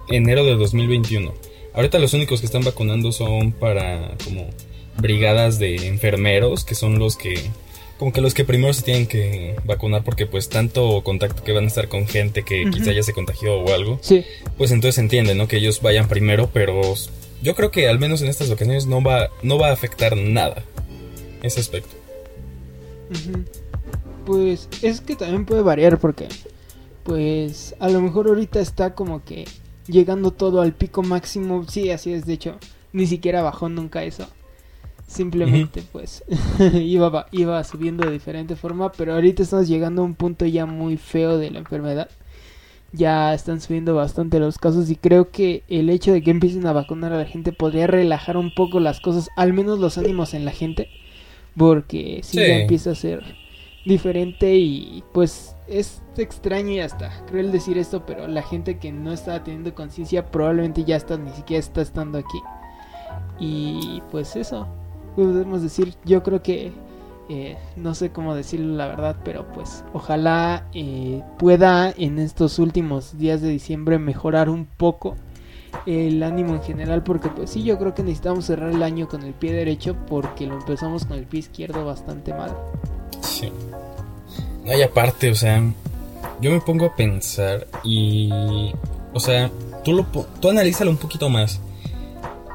enero 0.08 0.44
de 0.44 0.56
2021. 0.56 1.32
Ahorita 1.78 2.00
los 2.00 2.12
únicos 2.12 2.40
que 2.40 2.46
están 2.46 2.64
vacunando 2.64 3.12
son 3.12 3.52
para 3.52 4.16
como 4.24 4.50
brigadas 4.96 5.60
de 5.60 5.86
enfermeros, 5.86 6.64
que 6.64 6.74
son 6.74 6.98
los 6.98 7.16
que 7.16 7.40
como 8.00 8.12
que 8.12 8.20
los 8.20 8.34
que 8.34 8.44
primero 8.44 8.74
se 8.74 8.82
tienen 8.82 9.06
que 9.06 9.54
vacunar 9.64 10.02
porque 10.02 10.26
pues 10.26 10.48
tanto 10.48 11.04
contacto 11.04 11.44
que 11.44 11.52
van 11.52 11.62
a 11.62 11.66
estar 11.68 11.86
con 11.86 12.08
gente 12.08 12.42
que 12.42 12.68
quizá 12.68 12.90
ya 12.90 13.04
se 13.04 13.12
contagió 13.12 13.60
o 13.60 13.72
algo. 13.72 14.00
Sí. 14.02 14.24
Pues 14.56 14.72
entonces 14.72 14.96
se 14.96 15.02
entiende, 15.02 15.36
¿no? 15.36 15.46
Que 15.46 15.58
ellos 15.58 15.80
vayan 15.80 16.08
primero, 16.08 16.50
pero 16.52 16.82
yo 17.42 17.54
creo 17.54 17.70
que 17.70 17.86
al 17.86 18.00
menos 18.00 18.22
en 18.22 18.28
estas 18.28 18.50
ocasiones 18.50 18.86
no 18.86 19.00
va 19.00 19.28
no 19.44 19.56
va 19.56 19.68
a 19.68 19.72
afectar 19.72 20.16
nada 20.16 20.64
ese 21.44 21.60
aspecto. 21.60 21.94
Pues 24.26 24.68
es 24.82 25.00
que 25.00 25.14
también 25.14 25.46
puede 25.46 25.62
variar 25.62 26.00
porque, 26.00 26.26
pues 27.04 27.76
a 27.78 27.88
lo 27.88 28.00
mejor 28.00 28.26
ahorita 28.26 28.58
está 28.58 28.96
como 28.96 29.24
que 29.24 29.44
llegando 29.88 30.30
todo 30.30 30.60
al 30.60 30.72
pico 30.72 31.02
máximo. 31.02 31.64
Sí, 31.68 31.90
así 31.90 32.12
es, 32.12 32.26
de 32.26 32.34
hecho, 32.34 32.58
ni 32.92 33.06
siquiera 33.06 33.42
bajó 33.42 33.68
nunca 33.68 34.04
eso. 34.04 34.26
Simplemente 35.06 35.82
pues 35.90 36.22
iba, 36.74 37.26
iba 37.32 37.64
subiendo 37.64 38.04
de 38.04 38.12
diferente 38.12 38.56
forma, 38.56 38.92
pero 38.92 39.14
ahorita 39.14 39.42
estamos 39.42 39.66
llegando 39.66 40.02
a 40.02 40.04
un 40.04 40.14
punto 40.14 40.44
ya 40.44 40.66
muy 40.66 40.98
feo 40.98 41.38
de 41.38 41.50
la 41.50 41.58
enfermedad. 41.58 42.10
Ya 42.92 43.34
están 43.34 43.60
subiendo 43.60 43.94
bastante 43.94 44.38
los 44.38 44.58
casos 44.58 44.90
y 44.90 44.96
creo 44.96 45.30
que 45.30 45.62
el 45.68 45.90
hecho 45.90 46.12
de 46.12 46.22
que 46.22 46.30
empiecen 46.30 46.66
a 46.66 46.72
vacunar 46.72 47.12
a 47.12 47.18
la 47.18 47.24
gente 47.26 47.52
podría 47.52 47.86
relajar 47.86 48.36
un 48.36 48.54
poco 48.54 48.80
las 48.80 49.00
cosas, 49.00 49.28
al 49.36 49.52
menos 49.52 49.78
los 49.78 49.98
ánimos 49.98 50.32
en 50.34 50.44
la 50.44 50.52
gente 50.52 50.88
porque 51.58 52.20
si 52.22 52.38
ya 52.38 52.60
empieza 52.60 52.92
a 52.92 52.94
ser 52.94 53.22
diferente 53.88 54.54
y 54.54 55.02
pues 55.12 55.56
es 55.66 56.02
extraño 56.16 56.70
y 56.72 56.80
hasta 56.80 57.10
cruel 57.26 57.50
decir 57.50 57.78
esto, 57.78 58.04
pero 58.06 58.28
la 58.28 58.42
gente 58.42 58.78
que 58.78 58.92
no 58.92 59.12
está 59.12 59.42
teniendo 59.42 59.74
conciencia 59.74 60.30
probablemente 60.30 60.84
ya 60.84 60.96
está, 60.96 61.16
ni 61.16 61.30
siquiera 61.32 61.60
está 61.60 61.80
estando 61.80 62.18
aquí. 62.18 62.38
Y 63.40 64.02
pues 64.10 64.36
eso, 64.36 64.66
podemos 65.16 65.62
decir, 65.62 65.94
yo 66.04 66.22
creo 66.22 66.42
que, 66.42 66.72
eh, 67.28 67.56
no 67.76 67.94
sé 67.94 68.10
cómo 68.10 68.34
decirlo 68.34 68.76
la 68.76 68.86
verdad, 68.86 69.16
pero 69.24 69.46
pues 69.52 69.84
ojalá 69.92 70.68
eh, 70.74 71.22
pueda 71.38 71.90
en 71.96 72.18
estos 72.18 72.58
últimos 72.58 73.18
días 73.18 73.40
de 73.40 73.48
diciembre 73.48 73.98
mejorar 73.98 74.48
un 74.50 74.66
poco 74.66 75.16
el 75.86 76.22
ánimo 76.22 76.54
en 76.54 76.62
general 76.62 77.02
porque 77.02 77.28
pues 77.28 77.50
sí 77.50 77.62
yo 77.62 77.78
creo 77.78 77.94
que 77.94 78.02
necesitamos 78.02 78.46
cerrar 78.46 78.70
el 78.70 78.82
año 78.82 79.06
con 79.06 79.22
el 79.22 79.34
pie 79.34 79.52
derecho 79.52 79.96
porque 80.06 80.46
lo 80.46 80.54
empezamos 80.54 81.04
con 81.04 81.18
el 81.18 81.26
pie 81.26 81.40
izquierdo 81.40 81.84
bastante 81.84 82.32
mal. 82.32 82.56
Sí. 83.40 83.52
No, 84.64 84.72
hay 84.72 84.82
aparte, 84.82 85.30
o 85.30 85.34
sea, 85.34 85.62
yo 86.40 86.50
me 86.50 86.60
pongo 86.60 86.86
a 86.86 86.96
pensar 86.96 87.66
y 87.84 88.30
o 89.12 89.20
sea, 89.20 89.50
tú 89.84 89.92
lo 89.92 90.04
tú 90.40 90.50
analízalo 90.50 90.90
un 90.90 90.96
poquito 90.96 91.28
más. 91.28 91.60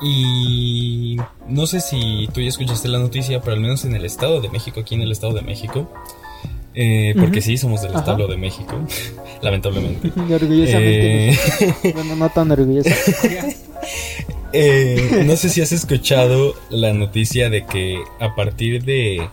Y 0.02 1.18
no 1.48 1.66
sé 1.66 1.80
si 1.80 2.28
tú 2.34 2.42
ya 2.42 2.50
escuchaste 2.50 2.90
la 2.90 3.00
noticia, 3.00 3.40
pero 3.40 3.54
al 3.54 3.62
menos 3.62 3.86
en 3.86 3.96
el 3.96 4.04
Estado 4.04 4.42
de 4.42 4.50
México, 4.50 4.82
aquí 4.82 4.96
en 4.96 5.02
el 5.02 5.12
Estado 5.12 5.34
de 5.34 5.42
México, 5.42 5.90
eh, 6.76 7.14
porque 7.18 7.42
sí, 7.42 7.58
somos 7.58 7.82
del 7.82 7.94
Estado 7.94 8.28
de 8.28 8.36
México, 8.36 8.76
lamentablemente. 9.42 10.12
orgullosamente. 10.34 11.30
Eh, 11.30 11.38
bueno, 11.94 12.16
no 12.18 12.30
tan 12.30 12.52
orgulloso. 12.52 12.90
Eh, 14.52 15.24
no 15.26 15.36
sé 15.36 15.50
si 15.50 15.62
has 15.62 15.72
escuchado 15.72 16.54
la 16.70 16.94
noticia 16.94 17.50
de 17.50 17.66
que 17.66 17.98
a 18.20 18.36
partir 18.36 18.84
de 18.84 19.28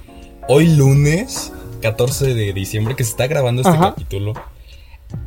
hoy 0.52 0.66
lunes, 0.66 1.52
14 1.80 2.34
de 2.34 2.52
diciembre, 2.52 2.96
que 2.96 3.04
se 3.04 3.10
está 3.10 3.28
grabando 3.28 3.62
este 3.62 3.78
capítulo, 3.78 4.34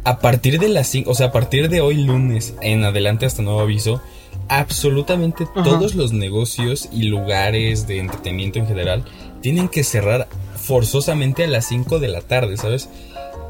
a 0.03 0.19
partir 0.19 0.59
de 0.59 0.67
las 0.67 0.89
5, 0.89 1.09
o 1.09 1.15
sea, 1.15 1.27
a 1.27 1.31
partir 1.31 1.69
de 1.69 1.79
hoy 1.79 1.95
lunes 1.95 2.55
en 2.61 2.83
adelante 2.83 3.25
hasta 3.25 3.41
nuevo 3.41 3.61
aviso, 3.61 4.01
absolutamente 4.49 5.47
todos 5.63 5.95
los 5.95 6.11
negocios 6.11 6.89
y 6.91 7.03
lugares 7.03 7.87
de 7.87 7.99
entretenimiento 7.99 8.59
en 8.59 8.67
general 8.67 9.05
tienen 9.39 9.69
que 9.69 9.85
cerrar 9.85 10.27
forzosamente 10.57 11.45
a 11.45 11.47
las 11.47 11.69
5 11.69 11.99
de 11.99 12.09
la 12.09 12.19
tarde, 12.19 12.57
¿sabes? 12.57 12.89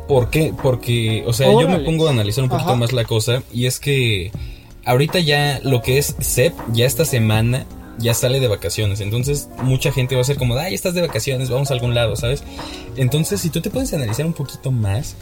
¿Por 0.08 0.30
qué? 0.30 0.54
Porque, 0.62 1.24
o 1.26 1.34
sea, 1.34 1.48
yo 1.48 1.68
me 1.68 1.80
pongo 1.80 2.08
a 2.08 2.12
analizar 2.12 2.44
un 2.44 2.52
poquito 2.52 2.76
más 2.76 2.94
la 2.94 3.06
cosa 3.06 3.42
y 3.52 3.66
es 3.66 3.80
que 3.80 4.32
ahorita 4.86 5.18
ya 5.22 5.60
lo 5.64 5.82
que 5.82 5.98
es 5.98 6.16
CEP, 6.22 6.54
ya 6.72 6.86
esta 6.86 7.04
semana 7.04 7.66
ya 7.98 8.14
sale 8.14 8.40
de 8.40 8.48
vacaciones. 8.48 9.00
Entonces, 9.02 9.50
mucha 9.62 9.92
gente 9.92 10.16
va 10.16 10.22
a 10.22 10.26
ser 10.26 10.38
como, 10.38 10.56
ay, 10.56 10.74
estás 10.74 10.94
de 10.94 11.02
vacaciones, 11.02 11.50
vamos 11.50 11.72
a 11.72 11.74
algún 11.74 11.94
lado, 11.94 12.16
¿sabes? 12.16 12.44
Entonces, 12.96 13.42
si 13.42 13.50
tú 13.50 13.62
te 13.62 13.70
puedes 13.70 13.94
analizar 13.94 14.26
un 14.26 14.34
poquito 14.34 14.72
más, 14.72 15.16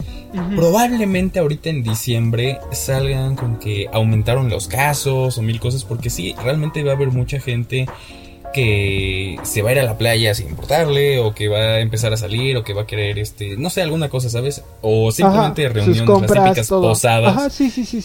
probablemente 0.56 1.38
ahorita 1.38 1.70
en 1.70 1.82
diciembre 1.82 2.58
salgan 2.72 3.36
con 3.36 3.58
que 3.58 3.88
aumentaron 3.92 4.48
los 4.48 4.68
casos 4.68 5.38
o 5.38 5.42
mil 5.42 5.60
cosas, 5.60 5.84
porque 5.84 6.10
sí, 6.10 6.34
realmente 6.42 6.82
va 6.82 6.92
a 6.92 6.94
haber 6.94 7.10
mucha 7.10 7.40
gente 7.40 7.86
que 8.52 9.38
se 9.42 9.62
va 9.62 9.70
a 9.70 9.72
ir 9.72 9.78
a 9.80 9.82
la 9.82 9.98
playa 9.98 10.34
sin 10.34 10.48
importarle 10.48 11.18
o 11.18 11.34
que 11.34 11.48
va 11.48 11.58
a 11.58 11.80
empezar 11.80 12.12
a 12.12 12.16
salir 12.16 12.56
o 12.56 12.64
que 12.64 12.74
va 12.74 12.82
a 12.82 12.86
querer 12.86 13.18
este 13.18 13.56
no 13.56 13.70
sé 13.70 13.82
alguna 13.82 14.08
cosa 14.08 14.28
sabes 14.28 14.62
o 14.80 15.10
simplemente 15.10 15.68
reuniones 15.68 16.06
las 16.06 16.32
típicas 16.32 16.68
posadas. 16.68 17.60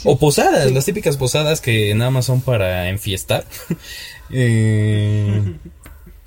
O 0.06 0.18
posadas 0.18 0.72
las 0.72 0.86
típicas 0.86 1.18
posadas 1.18 1.62
que 1.62 1.94
nada 1.96 2.12
más 2.12 2.26
son 2.26 2.42
para 2.42 2.90
enfiestar. 2.90 3.46
Eh, 4.30 5.56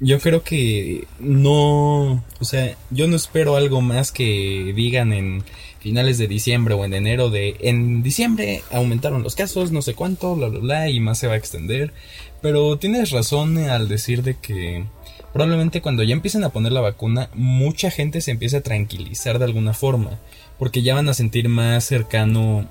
yo 0.01 0.19
creo 0.19 0.43
que 0.43 1.07
no, 1.19 2.25
o 2.41 2.45
sea, 2.45 2.77
yo 2.91 3.07
no 3.07 3.17
espero 3.17 3.57
algo 3.57 3.83
más 3.83 4.13
que 4.13 4.73
digan 4.75 5.13
en 5.13 5.45
finales 5.79 6.17
de 6.19 6.27
diciembre 6.27 6.75
o 6.75 6.85
en 6.85 6.95
enero 6.95 7.31
de 7.31 7.57
en 7.61 8.03
diciembre 8.03 8.63
aumentaron 8.73 9.23
los 9.23 9.35
casos, 9.35 9.73
no 9.73 9.83
sé 9.83 9.95
cuánto, 9.95 10.35
bla 10.35 10.49
bla 10.49 10.59
bla 10.61 10.89
y 10.91 11.01
más 11.01 11.19
se 11.19 11.27
va 11.27 11.35
a 11.35 11.37
extender, 11.37 11.93
pero 12.41 12.79
tienes 12.79 13.11
razón 13.11 13.59
al 13.59 13.89
decir 13.89 14.23
de 14.23 14.37
que 14.39 14.85
probablemente 15.35 15.83
cuando 15.83 16.03
ya 16.03 16.15
empiecen 16.15 16.45
a 16.45 16.51
poner 16.51 16.73
la 16.73 16.81
vacuna 16.81 17.29
mucha 17.35 17.91
gente 17.91 18.21
se 18.21 18.31
empieza 18.31 18.59
a 18.59 18.63
tranquilizar 18.63 19.39
de 19.39 19.45
alguna 19.45 19.75
forma, 19.75 20.19
porque 20.59 20.83
ya 20.83 20.95
van 20.95 21.11
a 21.11 21.15
sentir 21.15 21.51
más 21.51 21.85
cercano 21.85 22.67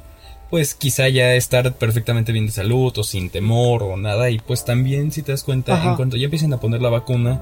pues 0.50 0.74
quizá 0.74 1.08
ya 1.10 1.36
estar 1.36 1.74
perfectamente 1.76 2.32
bien 2.32 2.48
de 2.48 2.52
salud 2.52 2.92
o 2.98 3.04
sin 3.04 3.30
temor 3.30 3.84
o 3.84 3.98
nada. 3.98 4.30
Y 4.30 4.40
pues 4.40 4.66
también 4.66 5.12
si 5.12 5.22
te 5.22 5.32
das 5.32 5.44
cuenta 5.44 5.84
en 5.84 5.96
cuanto 5.96 6.18
ya 6.18 6.26
empiecen 6.26 6.54
a 6.54 6.60
poner 6.60 6.82
la 6.82 6.90
vacuna 6.90 7.42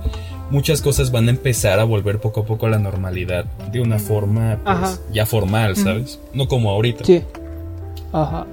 muchas 0.49 0.81
cosas 0.81 1.11
van 1.11 1.27
a 1.27 1.31
empezar 1.31 1.79
a 1.79 1.83
volver 1.83 2.19
poco 2.19 2.41
a 2.41 2.45
poco 2.45 2.65
a 2.67 2.69
la 2.69 2.79
normalidad 2.79 3.45
de 3.71 3.81
una 3.81 3.99
forma 3.99 4.59
pues 4.63 5.01
ya 5.11 5.25
formal 5.25 5.75
sabes 5.75 6.19
no 6.33 6.47
como 6.47 6.71
ahorita. 6.71 7.05
Sí. 7.05 7.23
Ajá. 8.11 8.45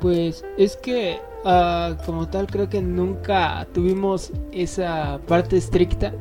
Pues 0.00 0.44
es 0.58 0.76
que 0.76 1.18
ah, 1.44 1.96
como 2.04 2.28
tal 2.28 2.46
creo 2.46 2.68
que 2.68 2.82
nunca 2.82 3.66
tuvimos 3.72 4.32
esa 4.52 5.20
parte 5.26 5.56
estricta 5.56 6.12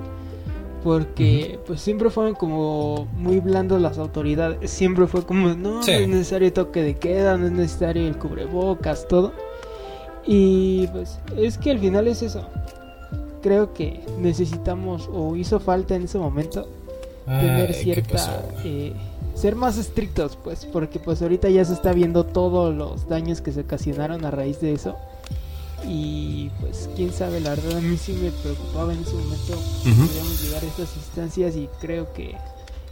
porque 0.86 1.58
pues 1.66 1.82
siempre 1.82 2.12
fueron 2.12 2.36
como 2.36 3.08
muy 3.18 3.40
blandos 3.40 3.82
las 3.82 3.98
autoridades, 3.98 4.70
siempre 4.70 5.08
fue 5.08 5.26
como 5.26 5.48
no, 5.56 5.80
no 5.80 5.82
es 5.82 6.08
necesario 6.08 6.54
toque 6.54 6.84
de 6.84 6.94
queda, 6.94 7.40
no 7.40 7.48
es 7.48 7.52
necesario 7.54 8.08
el 8.08 8.20
cubrebocas, 8.20 9.08
todo. 9.08 9.34
Y 10.28 10.86
pues 10.90 11.18
es 11.38 11.58
que 11.58 11.72
al 11.72 11.80
final 11.80 12.08
es 12.08 12.22
eso. 12.22 12.48
Creo 13.42 13.74
que 13.74 14.02
necesitamos 14.20 15.10
o 15.12 15.36
hizo 15.36 15.60
falta 15.60 15.96
en 15.96 16.04
ese 16.04 16.20
momento 16.20 16.68
tener 17.26 17.74
cierta 17.74 18.44
eh, 18.64 18.94
ser 19.34 19.56
más 19.56 19.80
estrictos, 19.80 20.38
pues, 20.44 20.68
porque 20.68 21.00
pues 21.00 21.20
ahorita 21.24 21.50
ya 21.50 21.66
se 21.66 21.74
está 21.74 21.94
viendo 21.94 22.28
todos 22.28 22.76
los 22.76 23.10
daños 23.10 23.42
que 23.42 23.52
se 23.52 23.62
ocasionaron 23.62 24.24
a 24.24 24.30
raíz 24.30 24.62
de 24.62 24.74
eso. 24.74 24.96
Y 25.88 26.50
pues 26.60 26.90
quién 26.96 27.14
sabe, 27.14 27.40
la 27.40 27.52
verdad 27.52 27.78
a 27.78 27.82
mí 27.82 27.98
sí 27.98 28.14
me 28.14 28.32
preocupaba 28.32 28.94
en 28.94 29.02
ese 29.02 29.14
momento 29.14 29.54
podíamos 29.84 30.42
llegar 30.44 30.64
a 30.64 30.68
estas 30.68 30.96
instancias 30.96 31.56
y 31.56 31.70
creo 31.80 32.12
que 32.14 32.36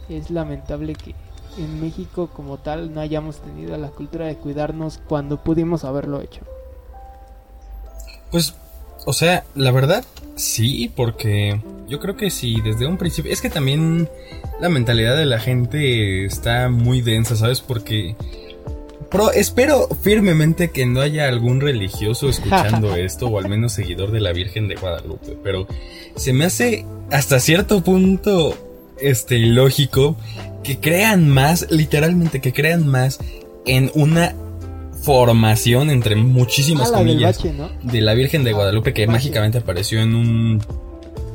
es 0.08 0.30
lamentable 0.30 0.94
que 0.94 1.14
en 1.58 1.80
México 1.80 2.30
como 2.32 2.58
tal 2.58 2.92
no 2.92 3.00
hayamos 3.00 3.38
tenido 3.38 3.76
la 3.76 3.88
cultura 3.88 4.26
de 4.26 4.36
cuidarnos 4.36 5.00
cuando 5.08 5.42
pudimos 5.42 5.84
haberlo 5.84 6.20
hecho. 6.20 6.40
Pues, 8.30 8.54
o 9.06 9.12
sea, 9.12 9.44
la 9.54 9.70
verdad 9.70 10.04
sí, 10.36 10.90
porque 10.94 11.60
yo 11.88 12.00
creo 12.00 12.16
que 12.16 12.30
sí, 12.30 12.60
desde 12.62 12.86
un 12.86 12.98
principio, 12.98 13.32
es 13.32 13.40
que 13.40 13.50
también 13.50 14.08
la 14.60 14.68
mentalidad 14.68 15.16
de 15.16 15.26
la 15.26 15.38
gente 15.38 16.24
está 16.24 16.68
muy 16.68 17.00
densa, 17.00 17.36
¿sabes? 17.36 17.60
Porque 17.60 18.16
espero 19.32 19.88
firmemente 20.02 20.70
que 20.70 20.86
no 20.86 21.00
haya 21.00 21.28
algún 21.28 21.60
religioso 21.60 22.28
escuchando 22.28 22.96
esto, 22.96 23.28
o 23.28 23.38
al 23.38 23.48
menos 23.48 23.72
seguidor 23.72 24.10
de 24.10 24.20
la 24.20 24.32
Virgen 24.32 24.68
de 24.68 24.76
Guadalupe, 24.76 25.36
pero 25.42 25.66
se 26.16 26.32
me 26.32 26.44
hace 26.44 26.84
hasta 27.10 27.40
cierto 27.40 27.82
punto 27.82 28.56
este 28.98 29.38
lógico 29.38 30.16
que 30.62 30.78
crean 30.78 31.28
más, 31.28 31.66
literalmente 31.70 32.40
que 32.40 32.52
crean 32.52 32.86
más 32.86 33.18
en 33.66 33.90
una 33.94 34.34
formación 35.02 35.90
entre 35.90 36.16
muchísimas 36.16 36.90
ah, 36.90 36.98
comillas 36.98 37.38
de 37.82 38.00
la 38.00 38.14
Virgen 38.14 38.42
de 38.42 38.52
Guadalupe 38.52 38.94
que 38.94 39.06
mágicamente 39.06 39.58
apareció 39.58 40.00
en 40.00 40.14
un 40.14 40.62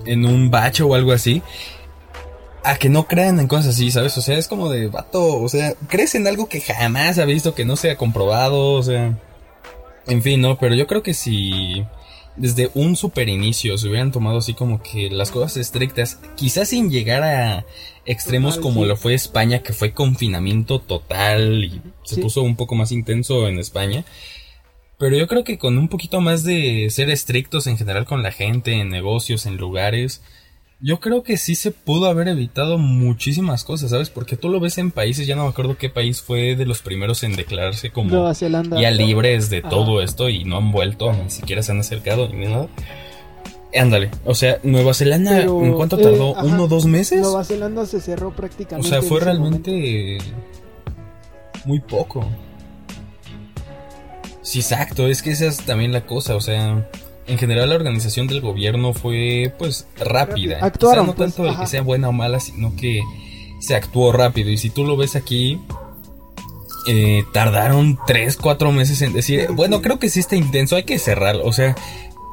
en 0.05 0.25
un 0.25 0.49
bacho 0.49 0.87
o 0.87 0.95
algo 0.95 1.11
así 1.11 1.43
a 2.69 2.77
que 2.77 2.89
no 2.89 3.07
crean 3.07 3.39
en 3.39 3.47
cosas 3.47 3.75
así, 3.75 3.89
¿sabes? 3.89 4.17
O 4.17 4.21
sea, 4.21 4.37
es 4.37 4.47
como 4.47 4.69
de 4.69 4.87
vato, 4.87 5.41
o 5.41 5.49
sea, 5.49 5.73
crees 5.87 6.13
en 6.15 6.27
algo 6.27 6.47
que 6.47 6.61
jamás 6.61 7.17
ha 7.17 7.25
visto, 7.25 7.55
que 7.55 7.65
no 7.65 7.75
se 7.75 7.89
ha 7.89 7.97
comprobado, 7.97 8.73
o 8.73 8.83
sea, 8.83 9.17
en 10.07 10.21
fin, 10.21 10.41
¿no? 10.41 10.57
Pero 10.59 10.75
yo 10.75 10.85
creo 10.85 11.01
que 11.01 11.13
si 11.13 11.83
desde 12.35 12.69
un 12.75 12.95
super 12.95 13.27
inicio 13.27 13.77
se 13.77 13.87
hubieran 13.87 14.11
tomado 14.11 14.37
así 14.37 14.53
como 14.53 14.81
que 14.83 15.09
las 15.09 15.31
cosas 15.31 15.57
estrictas, 15.57 16.19
quizás 16.35 16.69
sin 16.69 16.91
llegar 16.91 17.23
a 17.23 17.65
extremos 18.05 18.57
como 18.57 18.85
lo 18.85 18.95
fue 18.95 19.13
España, 19.13 19.63
que 19.63 19.73
fue 19.73 19.93
confinamiento 19.93 20.79
total 20.79 21.63
y 21.63 21.81
se 22.03 22.21
puso 22.21 22.43
un 22.43 22.55
poco 22.55 22.75
más 22.75 22.91
intenso 22.91 23.47
en 23.47 23.59
España. 23.59 24.05
Pero 24.97 25.17
yo 25.17 25.27
creo 25.27 25.43
que 25.43 25.57
con 25.57 25.77
un 25.77 25.87
poquito 25.87 26.21
más 26.21 26.43
de 26.43 26.87
ser 26.91 27.09
estrictos 27.09 27.67
en 27.67 27.77
general 27.77 28.05
con 28.05 28.21
la 28.21 28.31
gente, 28.31 28.73
en 28.73 28.89
negocios, 28.89 29.45
en 29.45 29.57
lugares, 29.57 30.21
yo 30.81 30.99
creo 30.99 31.23
que 31.23 31.35
sí 31.37 31.55
se 31.55 31.71
pudo 31.71 32.07
haber 32.07 32.29
evitado 32.29 32.77
muchísimas 32.77 33.63
cosas, 33.65 33.89
¿sabes? 33.91 34.09
Porque 34.09 34.37
tú 34.37 34.49
lo 34.49 34.59
ves 34.59 34.77
en 34.77 34.91
países, 34.91 35.27
ya 35.27 35.35
no 35.35 35.43
me 35.43 35.49
acuerdo 35.49 35.77
qué 35.77 35.89
país 35.89 36.21
fue 36.21 36.55
de 36.55 36.65
los 36.65 36.81
primeros 36.81 37.23
en 37.23 37.35
declararse 37.35 37.91
como 37.91 38.31
ya 38.79 38.91
libres 38.91 39.49
de 39.49 39.61
todo 39.61 40.01
esto 40.01 40.29
y 40.29 40.45
no 40.45 40.57
han 40.57 40.71
vuelto, 40.71 41.11
ni 41.11 41.29
siquiera 41.29 41.63
se 41.63 41.73
han 41.73 41.79
acercado 41.79 42.29
ni 42.29 42.45
nada. 42.45 42.67
Ándale, 43.75 44.09
o 44.25 44.33
sea, 44.33 44.59
Nueva 44.63 44.93
Zelanda, 44.93 45.41
¿en 45.41 45.73
cuánto 45.73 45.99
eh, 45.99 46.03
tardó? 46.03 46.33
¿Uno 46.33 46.63
o 46.63 46.67
dos 46.67 46.85
meses? 46.85 47.21
Nueva 47.21 47.43
Zelanda 47.43 47.85
se 47.85 47.99
cerró 47.99 48.35
prácticamente. 48.35 48.87
O 48.87 48.89
sea, 48.89 49.01
fue 49.01 49.19
realmente 49.19 50.17
muy 51.65 51.79
poco. 51.81 52.25
Sí, 54.41 54.59
exacto, 54.59 55.07
es 55.07 55.21
que 55.21 55.31
esa 55.31 55.45
es 55.45 55.57
también 55.57 55.91
la 55.91 56.05
cosa, 56.05 56.35
o 56.35 56.41
sea, 56.41 56.89
en 57.29 57.37
general 57.37 57.69
la 57.69 57.75
organización 57.75 58.27
del 58.27 58.41
gobierno 58.41 58.93
fue 58.93 59.53
pues 59.57 59.87
rápida. 59.97 60.59
Actuaron, 60.61 61.07
no 61.07 61.15
pues, 61.15 61.33
tanto 61.35 61.49
de 61.49 61.57
que 61.57 61.67
sea 61.67 61.81
buena 61.81 62.09
o 62.09 62.11
mala, 62.11 62.39
sino 62.39 62.75
que 62.75 63.01
se 63.59 63.75
actuó 63.75 64.11
rápido. 64.11 64.49
Y 64.49 64.57
si 64.57 64.69
tú 64.69 64.83
lo 64.83 64.97
ves 64.97 65.15
aquí, 65.15 65.59
eh, 66.87 67.23
tardaron 67.31 67.99
3, 68.07 68.37
4 68.37 68.71
meses 68.71 69.01
en 69.01 69.13
decir, 69.13 69.47
bueno, 69.51 69.81
creo 69.81 69.99
que 69.99 70.09
sí 70.09 70.19
está 70.19 70.35
intenso, 70.35 70.75
hay 70.75 70.83
que 70.83 70.97
cerrarlo. 70.97 71.45
O 71.45 71.53
sea, 71.53 71.75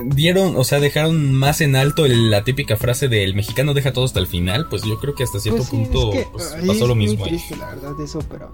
dieron, 0.05 0.57
o 0.57 0.65
sea, 0.65 0.81
dejaron 0.81 1.33
más 1.33 1.61
en 1.61 1.76
alto 1.76 2.07
la 2.07 2.45
típica 2.45 2.76
frase 2.76 3.09
de 3.09 3.25
el 3.25 3.35
mexicano 3.35 3.75
deja 3.75 3.93
todo 3.93 4.05
hasta 4.05 4.21
el 4.21 4.26
final. 4.26 4.69
Pues 4.69 4.83
yo 4.83 4.99
creo 4.99 5.15
que 5.15 5.25
hasta 5.25 5.41
cierto 5.41 5.59
pues 5.59 5.71
punto 5.71 6.11
pues, 6.33 6.57
pasó 6.67 6.87
lo 6.87 6.95
mismo. 6.95 7.19
Muy 7.19 7.29
triste, 7.29 7.57
la 7.57 7.67
verdad, 7.67 8.00
eso, 8.03 8.21
pero 8.31 8.50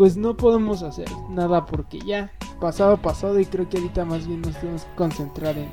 pues 0.00 0.16
no 0.16 0.34
podemos 0.34 0.82
hacer 0.82 1.10
nada 1.28 1.66
porque 1.66 1.98
ya 1.98 2.32
pasado 2.58 2.96
pasado 2.96 3.38
y 3.38 3.44
creo 3.44 3.68
que 3.68 3.76
ahorita 3.76 4.06
más 4.06 4.26
bien 4.26 4.40
nos 4.40 4.58
tenemos 4.58 4.84
que 4.84 4.94
concentrar 4.96 5.58
en 5.58 5.68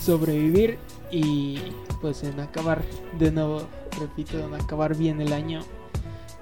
sobrevivir 0.00 0.78
y 1.10 1.58
pues 2.00 2.22
en 2.22 2.38
acabar 2.38 2.82
de 3.18 3.32
nuevo, 3.32 3.62
repito, 3.98 4.38
en 4.38 4.54
acabar 4.54 4.96
bien 4.96 5.20
el 5.20 5.32
año. 5.32 5.62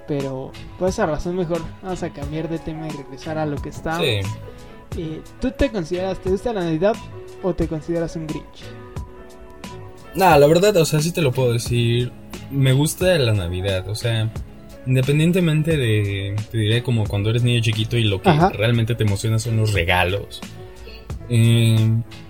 Pero 0.07 0.52
por 0.78 0.90
esa 0.90 1.07
razón 1.07 1.37
mejor 1.37 1.62
vamos 1.83 2.02
a 2.02 2.12
cambiar 2.12 2.50
de 2.50 2.59
tema 2.59 2.87
y 2.87 2.90
regresar 2.90 3.38
a 3.38 3.47
lo 3.47 3.57
que 3.57 3.71
estábamos. 3.71 4.26
Eh, 4.99 5.23
¿Tú 5.40 5.52
te 5.52 5.71
consideras, 5.71 6.19
te 6.19 6.28
gusta 6.28 6.52
la 6.52 6.64
Navidad 6.64 6.97
o 7.42 7.54
te 7.54 7.66
consideras 7.66 8.14
un 8.16 8.26
Grinch? 8.26 8.62
Nah, 10.14 10.37
la 10.37 10.47
verdad, 10.47 10.76
o 10.76 10.85
sea, 10.85 11.00
sí 11.00 11.12
te 11.12 11.23
lo 11.23 11.33
puedo 11.33 11.54
decir. 11.54 12.12
Me 12.50 12.75
gusta 12.75 13.16
la 13.16 13.33
Navidad, 13.33 13.88
o 13.88 13.95
sea, 13.95 14.30
Independientemente 14.87 15.77
de, 15.77 16.37
te 16.51 16.59
diré 16.59 16.83
como 16.83 17.07
cuando 17.07 17.31
eres 17.31 17.43
niño 17.43 17.61
chiquito 17.61 17.97
y 17.97 18.05
lo 18.05 18.21
que 18.23 18.31
realmente 18.55 18.95
te 18.95 19.05
emociona 19.05 19.39
son 19.39 19.57
los 19.57 19.73
regalos. 19.73 20.41
Eh, 21.29 21.77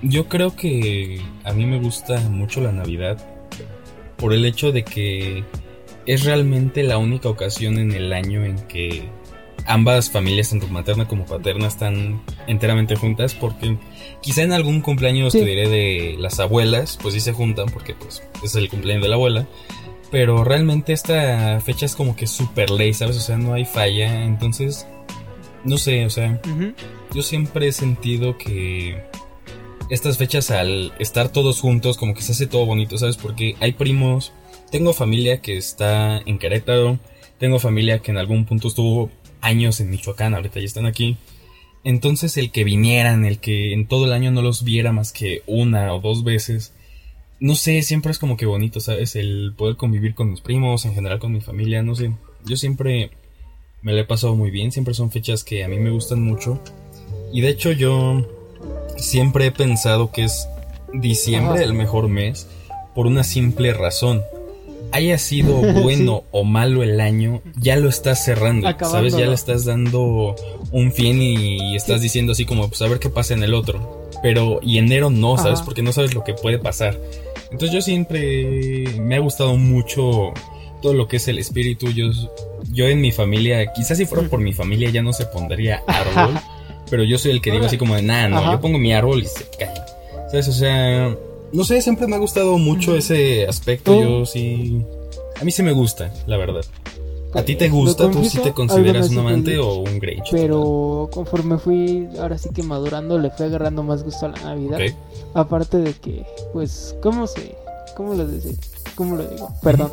yo 0.03 0.29
creo 0.29 0.55
que 0.57 1.21
a 1.45 1.53
mí 1.53 1.65
me 1.65 1.79
gusta 1.79 2.21
mucho 2.29 2.61
la 2.61 2.73
Navidad 2.73 3.19
por 4.17 4.35
el 4.35 4.45
hecho 4.45 4.73
de 4.73 4.85
que 4.85 5.45
es 6.07 6.25
realmente 6.25 6.83
la 6.83 6.99
única 6.99 7.29
ocasión 7.29 7.79
en 7.79 7.93
el 7.93 8.13
año 8.13 8.45
en 8.45 8.59
que 8.67 9.09
ambas 9.67 10.11
familias, 10.11 10.51
tanto 10.51 10.67
materna 10.69 11.07
como 11.07 11.25
paterna, 11.25 11.69
están 11.69 12.21
enteramente 12.47 12.97
juntas 12.97 13.35
porque 13.35 13.77
quizá 14.21 14.43
en 14.43 14.53
algún 14.53 14.81
cumpleaños 14.81 15.33
te 15.33 15.45
diré 15.45 15.69
de 15.69 16.17
las 16.19 16.41
abuelas, 16.41 16.99
pues 17.01 17.15
sí 17.15 17.21
se 17.21 17.33
juntan 17.33 17.67
porque 17.67 17.95
pues 17.95 18.23
es 18.43 18.55
el 18.57 18.69
cumpleaños 18.69 19.03
de 19.03 19.09
la 19.09 19.15
abuela 19.15 19.47
pero 20.11 20.45
realmente 20.45 20.93
esta 20.93 21.61
fecha 21.61 21.87
es 21.87 21.95
como 21.95 22.17
que 22.17 22.27
super 22.27 22.71
ley, 22.71 22.93
¿sabes? 22.95 23.17
O 23.17 23.21
sea, 23.21 23.37
no 23.37 23.55
hay 23.55 23.65
falla. 23.65 24.25
Entonces, 24.25 24.87
no 25.65 25.79
sé, 25.79 26.05
o 26.05 26.11
sea, 26.11 26.41
yo 27.15 27.23
siempre 27.23 27.69
he 27.69 27.73
sentido 27.73 28.37
que 28.37 29.03
estas 29.89 30.19
fechas 30.19 30.51
al 30.51 30.93
estar 30.99 31.31
todos 31.31 31.61
juntos 31.61 31.97
como 31.97 32.15
que 32.15 32.23
se 32.23 32.33
hace 32.33 32.47
todo 32.47 32.67
bonito, 32.67 32.99
¿sabes? 32.99 33.17
Porque 33.17 33.57
hay 33.61 33.73
primos, 33.73 34.33
tengo 34.71 34.93
familia 34.93 35.41
que 35.41 35.57
está 35.57 36.19
en 36.19 36.39
Querétaro, 36.39 36.99
tengo 37.39 37.59
familia 37.59 38.01
que 38.01 38.11
en 38.11 38.19
algún 38.19 38.45
punto 38.45 38.69
estuvo 38.69 39.11
años 39.41 39.81
en 39.81 39.91
Michoacán, 39.91 40.35
ahorita 40.35 40.61
ya 40.61 40.67
están 40.67 40.87
aquí. 40.87 41.17
Entonces 41.83 42.37
el 42.37 42.51
que 42.51 42.65
vinieran, 42.65 43.25
el 43.25 43.39
que 43.39 43.73
en 43.73 43.87
todo 43.87 44.05
el 44.05 44.13
año 44.13 44.31
no 44.31 44.43
los 44.43 44.65
viera 44.65 44.93
más 44.93 45.13
que 45.13 45.43
una 45.47 45.93
o 45.95 46.01
dos 46.01 46.25
veces, 46.25 46.75
no 47.41 47.55
sé, 47.55 47.83
siempre 47.83 48.13
es 48.13 48.19
como 48.19 48.37
que 48.37 48.45
bonito, 48.45 48.81
¿sabes? 48.81 49.17
El 49.17 49.55
poder 49.57 49.77
convivir 49.77 50.15
con 50.15 50.31
mis 50.31 50.43
primos, 50.43 50.85
en 50.85 50.95
general 50.95 51.19
con 51.19 51.33
mi 51.33 51.41
familia, 51.41 51.83
no 51.83 51.95
sé. 51.95 52.13
Yo 52.45 52.57
siempre 52.57 53.11
me 53.81 53.93
lo 53.93 53.99
he 53.99 54.05
pasado 54.05 54.37
muy 54.37 54.51
bien, 54.51 54.71
siempre 54.73 54.93
son 54.93 55.11
fechas 55.11 55.43
que 55.43 55.65
a 55.65 55.69
mí 55.69 55.79
me 55.79 55.91
gustan 55.91 56.23
mucho. 56.23 56.61
Y 57.33 57.41
de 57.41 57.49
hecho 57.49 57.73
yo 57.73 58.27
siempre 58.99 59.47
he 59.47 59.53
pensado 59.53 60.13
que 60.13 60.25
es 60.25 60.49
diciembre 60.93 61.65
el 61.65 61.73
mejor 61.73 62.09
mes 62.09 62.47
por 62.95 63.07
una 63.07 63.25
simple 63.25 63.73
razón. 63.73 64.23
Haya 64.93 65.17
sido 65.17 65.55
bueno 65.83 66.25
o 66.33 66.45
malo 66.45 66.83
el 66.83 67.01
año, 67.01 67.41
ya 67.57 67.77
lo 67.77 67.89
estás 67.89 68.23
cerrando, 68.23 68.69
¿sabes? 68.81 69.17
Ya 69.17 69.27
le 69.27 69.35
estás 69.35 69.65
dando 69.65 70.37
un 70.73 70.93
fin 70.93 71.23
y 71.23 71.75
estás 71.75 72.03
diciendo 72.03 72.33
así 72.33 72.45
como, 72.45 72.69
pues 72.69 72.83
a 72.83 72.89
ver 72.89 72.99
qué 72.99 73.09
pasa 73.09 73.33
en 73.33 73.45
el 73.45 73.55
otro. 73.55 74.11
Pero, 74.23 74.61
y 74.63 74.77
enero 74.77 75.09
no, 75.09 75.39
¿sabes? 75.39 75.63
Porque 75.63 75.83
no 75.83 75.93
sabes 75.93 76.13
lo 76.15 76.25
que 76.25 76.35
puede 76.35 76.59
pasar. 76.59 76.99
Entonces 77.51 77.73
yo 77.73 77.83
siempre 77.83 78.85
me 79.01 79.17
ha 79.17 79.21
gustado 79.21 79.57
mucho 79.57 80.33
todo 80.81 80.95
lo 80.95 81.09
que 81.09 81.17
es 81.17 81.29
el 81.29 81.39
espíritu. 81.39 81.91
Yo, 81.91 82.11
yo 82.73 82.87
en 82.87 83.01
mi 83.01 83.13
familia, 83.13 83.73
quizás 83.73 83.99
si 83.99 84.07
fuera 84.07 84.29
por 84.29 84.41
mi 84.41 84.53
familia 84.53 84.91
ya 84.91 85.03
no 85.03 85.13
se 85.13 85.27
pondría 85.27 85.83
árbol, 85.87 86.39
pero 86.89 87.05
yo 87.05 87.19
soy 87.19 87.33
el 87.33 87.41
que 87.41 87.51
digo 87.51 87.67
así 87.67 87.79
como 87.79 87.97
de, 87.97 88.03
nada, 88.03 88.29
no, 88.29 88.53
yo 88.53 88.61
pongo 88.61 88.79
mi 88.79 88.93
árbol 88.93 89.23
y 89.23 89.27
se 89.27 89.45
cae. 89.59 89.75
¿Sabes? 90.31 90.49
O 90.49 90.53
sea, 90.53 91.17
no 91.53 91.65
sé, 91.65 91.83
siempre 91.83 92.07
me 92.07 92.17
ha 92.17 92.19
gustado 92.19 92.57
mucho 92.59 92.97
ese 92.97 93.47
aspecto. 93.47 94.01
Yo 94.01 94.27
sí, 94.27 94.81
a 95.41 95.45
mí 95.45 95.51
sí 95.51 95.63
me 95.63 95.73
gusta, 95.73 96.13
la 96.27 96.37
verdad. 96.37 96.65
¿A 97.35 97.43
ti 97.43 97.57
te 97.57 97.69
gusta? 97.69 98.11
¿Tú 98.11 98.25
sí 98.25 98.39
te 98.39 98.53
consideras 98.53 99.11
un 99.11 99.19
amante 99.19 99.59
o 99.59 99.77
un 99.79 99.99
Grinch? 99.99 100.31
Pero 100.31 101.09
conforme 101.13 101.59
fui, 101.59 102.09
ahora 102.21 102.39
sí 102.39 102.51
que 102.51 102.63
madurando, 102.63 103.19
le 103.19 103.31
fui 103.31 103.47
agarrando 103.47 103.83
más 103.83 104.03
gusto 104.03 104.27
a 104.27 104.29
la 104.31 104.41
Navidad. 104.43 104.81
Aparte 105.35 105.79
de 105.79 105.95
que, 105.95 106.27
pues, 106.53 106.97
¿cómo 107.03 107.27
se...? 107.27 107.57
¿Cómo 107.97 108.15
lo, 108.15 108.27
dice? 108.27 108.57
¿Cómo 108.95 109.17
lo 109.17 109.27
digo? 109.27 109.51
Perdón. 109.63 109.93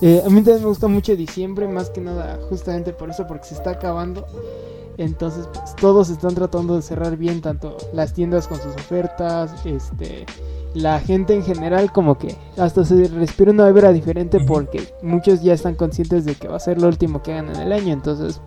Eh, 0.00 0.22
a 0.24 0.28
mí 0.28 0.36
también 0.42 0.62
me 0.62 0.68
gusta 0.68 0.88
mucho 0.88 1.14
diciembre, 1.16 1.68
más 1.68 1.90
que 1.90 2.00
nada 2.00 2.38
justamente 2.48 2.92
por 2.92 3.10
eso, 3.10 3.26
porque 3.26 3.46
se 3.46 3.54
está 3.54 3.70
acabando. 3.70 4.26
Entonces, 4.98 5.48
pues, 5.52 5.76
todos 5.76 6.10
están 6.10 6.34
tratando 6.34 6.76
de 6.76 6.82
cerrar 6.82 7.16
bien, 7.16 7.40
tanto 7.40 7.76
las 7.92 8.12
tiendas 8.12 8.46
con 8.46 8.58
sus 8.60 8.74
ofertas, 8.74 9.52
este, 9.64 10.26
la 10.74 11.00
gente 11.00 11.34
en 11.34 11.42
general, 11.42 11.92
como 11.92 12.16
que 12.16 12.36
hasta 12.56 12.84
se 12.84 13.08
respira 13.08 13.50
una 13.50 13.66
vibra 13.66 13.92
diferente 13.92 14.40
porque 14.40 14.94
muchos 15.02 15.42
ya 15.42 15.52
están 15.52 15.74
conscientes 15.74 16.24
de 16.24 16.34
que 16.34 16.48
va 16.48 16.56
a 16.56 16.60
ser 16.60 16.80
lo 16.80 16.88
último 16.88 17.22
que 17.22 17.32
hagan 17.32 17.54
en 17.54 17.60
el 17.60 17.72
año. 17.72 17.92
Entonces, 17.92 18.40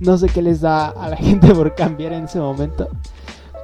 no 0.00 0.18
sé 0.18 0.28
qué 0.28 0.42
les 0.42 0.60
da 0.60 0.88
a 0.88 1.08
la 1.08 1.16
gente 1.28 1.54
por 1.54 1.74
cambiar 1.74 2.12
en 2.12 2.24
ese 2.24 2.40
momento. 2.40 2.88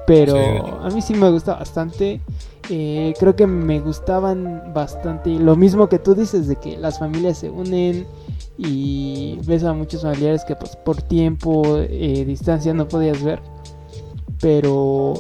Pero 0.07 0.83
a 0.83 0.89
mí 0.89 1.03
sí 1.03 1.13
me 1.13 1.31
gusta 1.31 1.55
bastante. 1.55 2.23
Eh, 2.71 3.13
creo 3.19 3.37
que 3.37 3.47
me 3.47 3.79
gustaban 3.81 4.73
bastante. 4.75 5.31
Lo 5.31 5.55
mismo 5.55 5.89
que 5.91 5.99
tú 5.99 6.15
dices 6.15 6.49
de 6.49 6.57
que 6.57 6.79
las 6.79 6.99
familias 6.99 7.39
se 7.39 7.51
unen 7.51 8.07
y 8.57 9.39
ves 9.47 9.65
a 9.65 9.75
muchos 9.75 10.03
familiares 10.03 10.45
que 10.47 10.57
pues 10.57 10.77
por 10.77 11.03
tiempo, 11.03 11.77
eh, 11.77 12.25
distancia 12.27 12.73
no 12.73 12.89
podías 12.89 13.23
ver. 13.23 13.43
Pero 14.41 15.13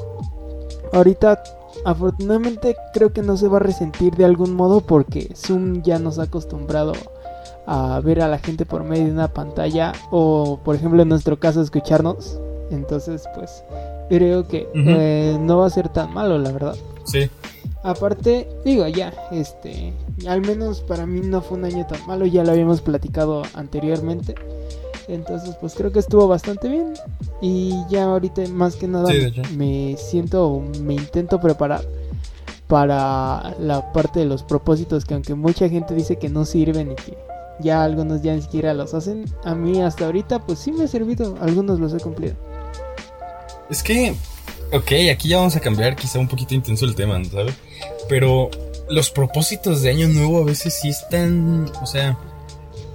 ahorita 0.92 1.42
afortunadamente 1.84 2.76
creo 2.92 3.12
que 3.12 3.22
no 3.22 3.36
se 3.36 3.48
va 3.48 3.58
a 3.58 3.60
resentir 3.60 4.14
de 4.14 4.24
algún 4.24 4.54
modo 4.54 4.80
porque 4.80 5.30
Zoom 5.34 5.82
ya 5.82 5.98
nos 5.98 6.18
ha 6.18 6.24
acostumbrado 6.24 6.92
a 7.66 8.00
ver 8.00 8.22
a 8.22 8.28
la 8.28 8.38
gente 8.38 8.64
por 8.64 8.84
medio 8.84 9.06
de 9.06 9.12
una 9.12 9.28
pantalla 9.28 9.92
o 10.10 10.58
por 10.64 10.74
ejemplo 10.74 11.02
en 11.02 11.08
nuestro 11.08 11.38
caso 11.38 11.60
escucharnos. 11.60 12.40
Entonces 12.70 13.24
pues 13.34 13.62
creo 14.08 14.46
que 14.46 14.68
eh, 14.74 15.36
no 15.40 15.58
va 15.58 15.66
a 15.66 15.70
ser 15.70 15.88
tan 15.88 16.12
malo, 16.12 16.38
la 16.38 16.52
verdad. 16.52 16.76
Sí. 17.04 17.30
Aparte, 17.82 18.48
digo, 18.64 18.86
ya, 18.88 19.14
este, 19.30 19.92
al 20.26 20.40
menos 20.40 20.80
para 20.80 21.06
mí 21.06 21.20
no 21.20 21.40
fue 21.40 21.58
un 21.58 21.64
año 21.64 21.86
tan 21.86 22.04
malo, 22.06 22.26
ya 22.26 22.42
lo 22.42 22.50
habíamos 22.52 22.80
platicado 22.80 23.42
anteriormente. 23.54 24.34
Entonces, 25.08 25.56
pues 25.60 25.74
creo 25.74 25.90
que 25.90 25.98
estuvo 25.98 26.28
bastante 26.28 26.68
bien. 26.68 26.94
Y 27.40 27.74
ya 27.88 28.04
ahorita, 28.04 28.42
más 28.48 28.76
que 28.76 28.86
nada, 28.86 29.10
me 29.56 29.96
siento, 29.96 30.62
me 30.82 30.94
intento 30.94 31.40
preparar 31.40 31.82
para 32.66 33.54
la 33.58 33.92
parte 33.92 34.20
de 34.20 34.26
los 34.26 34.42
propósitos 34.42 35.06
que 35.06 35.14
aunque 35.14 35.34
mucha 35.34 35.68
gente 35.70 35.94
dice 35.94 36.16
que 36.16 36.28
no 36.28 36.44
sirven 36.44 36.92
y 36.92 36.94
que 36.96 37.16
ya 37.60 37.82
algunos 37.82 38.22
ya 38.22 38.34
ni 38.34 38.42
siquiera 38.42 38.74
los 38.74 38.92
hacen, 38.92 39.24
a 39.42 39.54
mí 39.54 39.80
hasta 39.80 40.04
ahorita 40.04 40.40
pues 40.46 40.58
sí 40.58 40.70
me 40.70 40.84
ha 40.84 40.88
servido, 40.88 41.36
algunos 41.40 41.80
los 41.80 41.94
he 41.94 41.98
cumplido. 41.98 42.34
Es 43.70 43.82
que, 43.82 44.14
ok, 44.72 44.92
aquí 45.12 45.30
ya 45.30 45.38
vamos 45.38 45.56
a 45.56 45.60
cambiar 45.60 45.96
quizá 45.96 46.18
un 46.18 46.28
poquito 46.28 46.54
intenso 46.54 46.84
el 46.84 46.94
tema, 46.94 47.22
¿sabes? 47.24 47.54
Pero 48.08 48.50
los 48.88 49.10
propósitos 49.10 49.82
de 49.82 49.90
año 49.90 50.08
nuevo 50.08 50.38
a 50.38 50.44
veces 50.44 50.78
sí 50.80 50.88
están, 50.88 51.70
o 51.82 51.86
sea, 51.86 52.18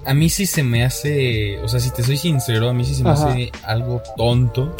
a 0.04 0.14
mí 0.14 0.28
sí 0.28 0.46
se 0.46 0.62
me 0.62 0.84
hace, 0.84 1.58
o 1.58 1.68
sea, 1.68 1.80
si 1.80 1.90
te 1.90 2.02
soy 2.02 2.16
sincero, 2.16 2.68
a 2.68 2.74
mí 2.74 2.84
sí 2.84 2.94
se 2.94 3.02
me 3.02 3.10
hace 3.10 3.52
algo 3.62 4.02
tonto 4.16 4.76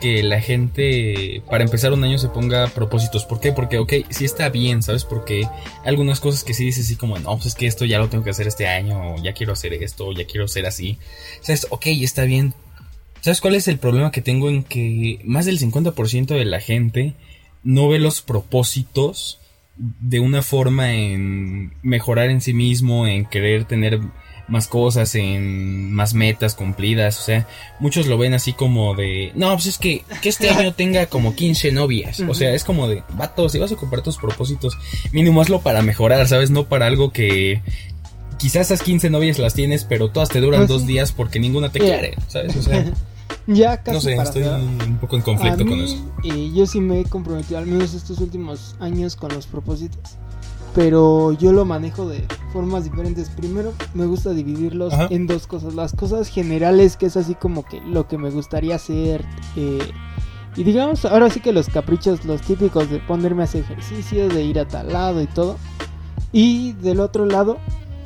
que 0.00 0.22
la 0.22 0.40
gente 0.40 1.42
para 1.48 1.64
empezar 1.64 1.92
un 1.92 2.04
año 2.04 2.18
se 2.18 2.28
ponga 2.28 2.66
propósitos. 2.68 3.24
¿Por 3.24 3.40
qué? 3.40 3.52
Porque, 3.52 3.78
ok, 3.78 3.92
sí 4.10 4.24
está 4.26 4.50
bien, 4.50 4.82
¿sabes? 4.82 5.04
Porque 5.04 5.44
hay 5.44 5.88
algunas 5.88 6.20
cosas 6.20 6.44
que 6.44 6.52
sí 6.52 6.66
dices 6.66 6.84
así 6.84 6.96
como, 6.96 7.18
no, 7.18 7.34
pues 7.34 7.46
es 7.46 7.54
que 7.54 7.66
esto 7.66 7.84
ya 7.84 7.98
lo 7.98 8.08
tengo 8.08 8.22
que 8.22 8.30
hacer 8.30 8.46
este 8.46 8.68
año, 8.68 9.14
o 9.14 9.22
ya 9.22 9.32
quiero 9.32 9.54
hacer 9.54 9.72
esto, 9.72 10.08
o 10.08 10.12
ya 10.12 10.26
quiero 10.26 10.48
ser 10.48 10.66
así. 10.66 10.98
O 11.40 11.44
sea, 11.44 11.54
es, 11.54 11.66
ok, 11.70 11.86
está 11.86 12.24
bien, 12.24 12.54
¿Sabes 13.26 13.40
cuál 13.40 13.56
es 13.56 13.66
el 13.66 13.78
problema 13.78 14.12
que 14.12 14.22
tengo 14.22 14.48
en 14.48 14.62
que 14.62 15.18
más 15.24 15.46
del 15.46 15.58
50% 15.58 16.26
de 16.26 16.44
la 16.44 16.60
gente 16.60 17.14
no 17.64 17.88
ve 17.88 17.98
los 17.98 18.22
propósitos 18.22 19.40
de 19.76 20.20
una 20.20 20.42
forma 20.42 20.92
en 20.92 21.72
mejorar 21.82 22.30
en 22.30 22.40
sí 22.40 22.52
mismo, 22.52 23.08
en 23.08 23.26
querer 23.26 23.64
tener 23.64 23.98
más 24.48 24.68
cosas, 24.68 25.14
en 25.14 25.92
más 25.92 26.14
metas 26.14 26.54
cumplidas, 26.54 27.18
o 27.18 27.22
sea, 27.22 27.46
muchos 27.80 28.06
lo 28.06 28.18
ven 28.18 28.34
así 28.34 28.52
como 28.52 28.94
de, 28.94 29.32
no, 29.34 29.52
pues 29.54 29.66
es 29.66 29.78
que, 29.78 30.04
que 30.22 30.28
este 30.28 30.50
año 30.50 30.72
tenga 30.74 31.06
como 31.06 31.34
15 31.34 31.72
novias, 31.72 32.20
o 32.20 32.34
sea, 32.34 32.54
es 32.54 32.64
como 32.64 32.88
de, 32.88 33.02
vato, 33.14 33.48
si 33.48 33.58
vas 33.58 33.70
a 33.72 33.74
ocupar 33.74 34.02
tus 34.02 34.18
propósitos, 34.18 34.78
mínimo 35.12 35.40
hazlo 35.40 35.60
para 35.60 35.82
mejorar, 35.82 36.26
¿sabes? 36.28 36.50
No 36.50 36.64
para 36.64 36.86
algo 36.86 37.10
que 37.10 37.62
quizás 38.38 38.70
esas 38.70 38.82
15 38.82 39.10
novias 39.10 39.38
las 39.38 39.54
tienes, 39.54 39.84
pero 39.84 40.10
todas 40.10 40.28
te 40.28 40.40
duran 40.40 40.60
pues 40.60 40.68
dos 40.68 40.86
días 40.86 41.12
porque 41.12 41.40
ninguna 41.40 41.70
te 41.70 41.80
quiere, 41.80 42.14
¿sabes? 42.28 42.56
O 42.56 42.62
sea... 42.62 42.84
Ya 43.48 43.80
casi. 43.82 43.94
No 43.94 44.00
sé, 44.00 44.14
estoy 44.14 44.42
un 44.42 44.98
poco 45.00 45.16
en 45.16 45.22
conflicto 45.22 45.64
con 45.64 45.80
eso. 45.80 45.96
Y 46.22 46.52
yo 46.52 46.66
sí 46.66 46.80
me 46.80 47.00
he 47.00 47.04
comprometido, 47.04 47.58
al 47.58 47.66
menos 47.66 47.94
estos 47.94 48.18
últimos 48.18 48.74
años, 48.80 49.14
con 49.14 49.32
los 49.32 49.46
propósitos. 49.46 50.16
Pero 50.76 51.32
yo 51.32 51.54
lo 51.54 51.64
manejo 51.64 52.06
de 52.06 52.22
formas 52.52 52.84
diferentes. 52.84 53.30
Primero, 53.30 53.72
me 53.94 54.04
gusta 54.04 54.34
dividirlos 54.34 54.92
en 55.08 55.26
dos 55.26 55.46
cosas. 55.46 55.74
Las 55.74 55.94
cosas 55.94 56.28
generales, 56.28 56.98
que 56.98 57.06
es 57.06 57.16
así 57.16 57.34
como 57.34 57.64
que 57.64 57.80
lo 57.80 58.06
que 58.06 58.18
me 58.18 58.28
gustaría 58.28 58.74
hacer. 58.74 59.24
Eh, 59.56 59.78
y 60.54 60.64
digamos, 60.64 61.06
ahora 61.06 61.30
sí 61.30 61.40
que 61.40 61.54
los 61.54 61.70
caprichos, 61.70 62.26
los 62.26 62.42
típicos 62.42 62.90
de 62.90 62.98
ponerme 62.98 63.40
a 63.40 63.44
hacer 63.44 63.62
ejercicio, 63.62 64.28
de 64.28 64.42
ir 64.42 64.58
a 64.58 64.68
tal 64.68 64.92
lado 64.92 65.22
y 65.22 65.26
todo. 65.26 65.56
Y 66.30 66.74
del 66.74 67.00
otro 67.00 67.24
lado, 67.24 67.56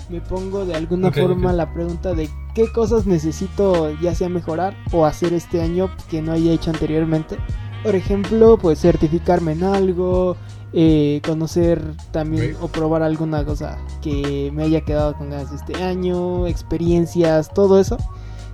me 0.08 0.20
pongo 0.20 0.64
de 0.64 0.76
alguna 0.76 1.10
forma 1.10 1.52
la 1.52 1.74
pregunta 1.74 2.14
de 2.14 2.30
qué 2.54 2.70
cosas 2.70 3.04
necesito 3.04 3.92
ya 4.00 4.14
sea 4.14 4.28
mejorar 4.28 4.76
o 4.92 5.06
hacer 5.06 5.32
este 5.32 5.60
año 5.60 5.90
que 6.08 6.22
no 6.22 6.30
haya 6.30 6.52
hecho 6.52 6.70
anteriormente. 6.70 7.36
Por 7.82 7.96
ejemplo, 7.96 8.58
pues 8.58 8.80
certificarme 8.80 9.52
en 9.52 9.64
algo, 9.64 10.36
eh, 10.72 11.20
conocer 11.26 11.82
también 12.12 12.56
o 12.60 12.68
probar 12.68 13.02
alguna 13.02 13.44
cosa 13.44 13.78
que 14.00 14.50
me 14.54 14.62
haya 14.64 14.82
quedado 14.82 15.14
con 15.14 15.30
ganas 15.30 15.52
este 15.52 15.82
año, 15.82 16.46
experiencias, 16.46 17.52
todo 17.52 17.80
eso. 17.80 17.96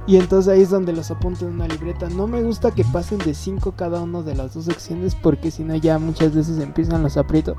Y 0.07 0.17
entonces 0.17 0.53
ahí 0.53 0.63
es 0.63 0.71
donde 0.71 0.93
los 0.93 1.11
apunto 1.11 1.47
en 1.47 1.55
una 1.55 1.67
libreta. 1.67 2.09
No 2.09 2.27
me 2.27 2.43
gusta 2.43 2.71
que 2.71 2.85
pasen 2.85 3.19
de 3.19 3.35
5 3.35 3.73
cada 3.73 4.01
uno 4.01 4.23
de 4.23 4.37
las 4.37 4.55
dos 4.55 4.67
secciones 4.67 5.17
porque 5.17 5.51
si 5.51 5.65
no 5.65 5.75
ya 5.75 5.99
muchas 5.99 6.35
veces 6.35 6.59
empiezan 6.59 7.03
los 7.03 7.17
aprietos. 7.17 7.57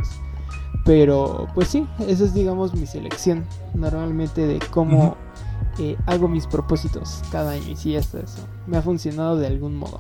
Pero 0.86 1.48
pues 1.54 1.68
sí, 1.68 1.86
esa 2.08 2.24
es 2.24 2.34
digamos 2.34 2.74
mi 2.74 2.88
selección 2.88 3.46
normalmente 3.74 4.48
de 4.48 4.60
cómo 4.72 5.18
eh, 5.80 5.98
hago 6.06 6.28
mis 6.30 6.48
propósitos 6.48 7.22
cada 7.32 7.52
año 7.52 7.68
y 7.70 7.76
sí, 7.76 7.96
hasta 7.98 8.20
eso. 8.20 8.48
Me 8.66 8.78
ha 8.78 8.82
funcionado 8.82 9.38
de 9.38 9.48
algún 9.48 9.76
modo. 9.76 10.00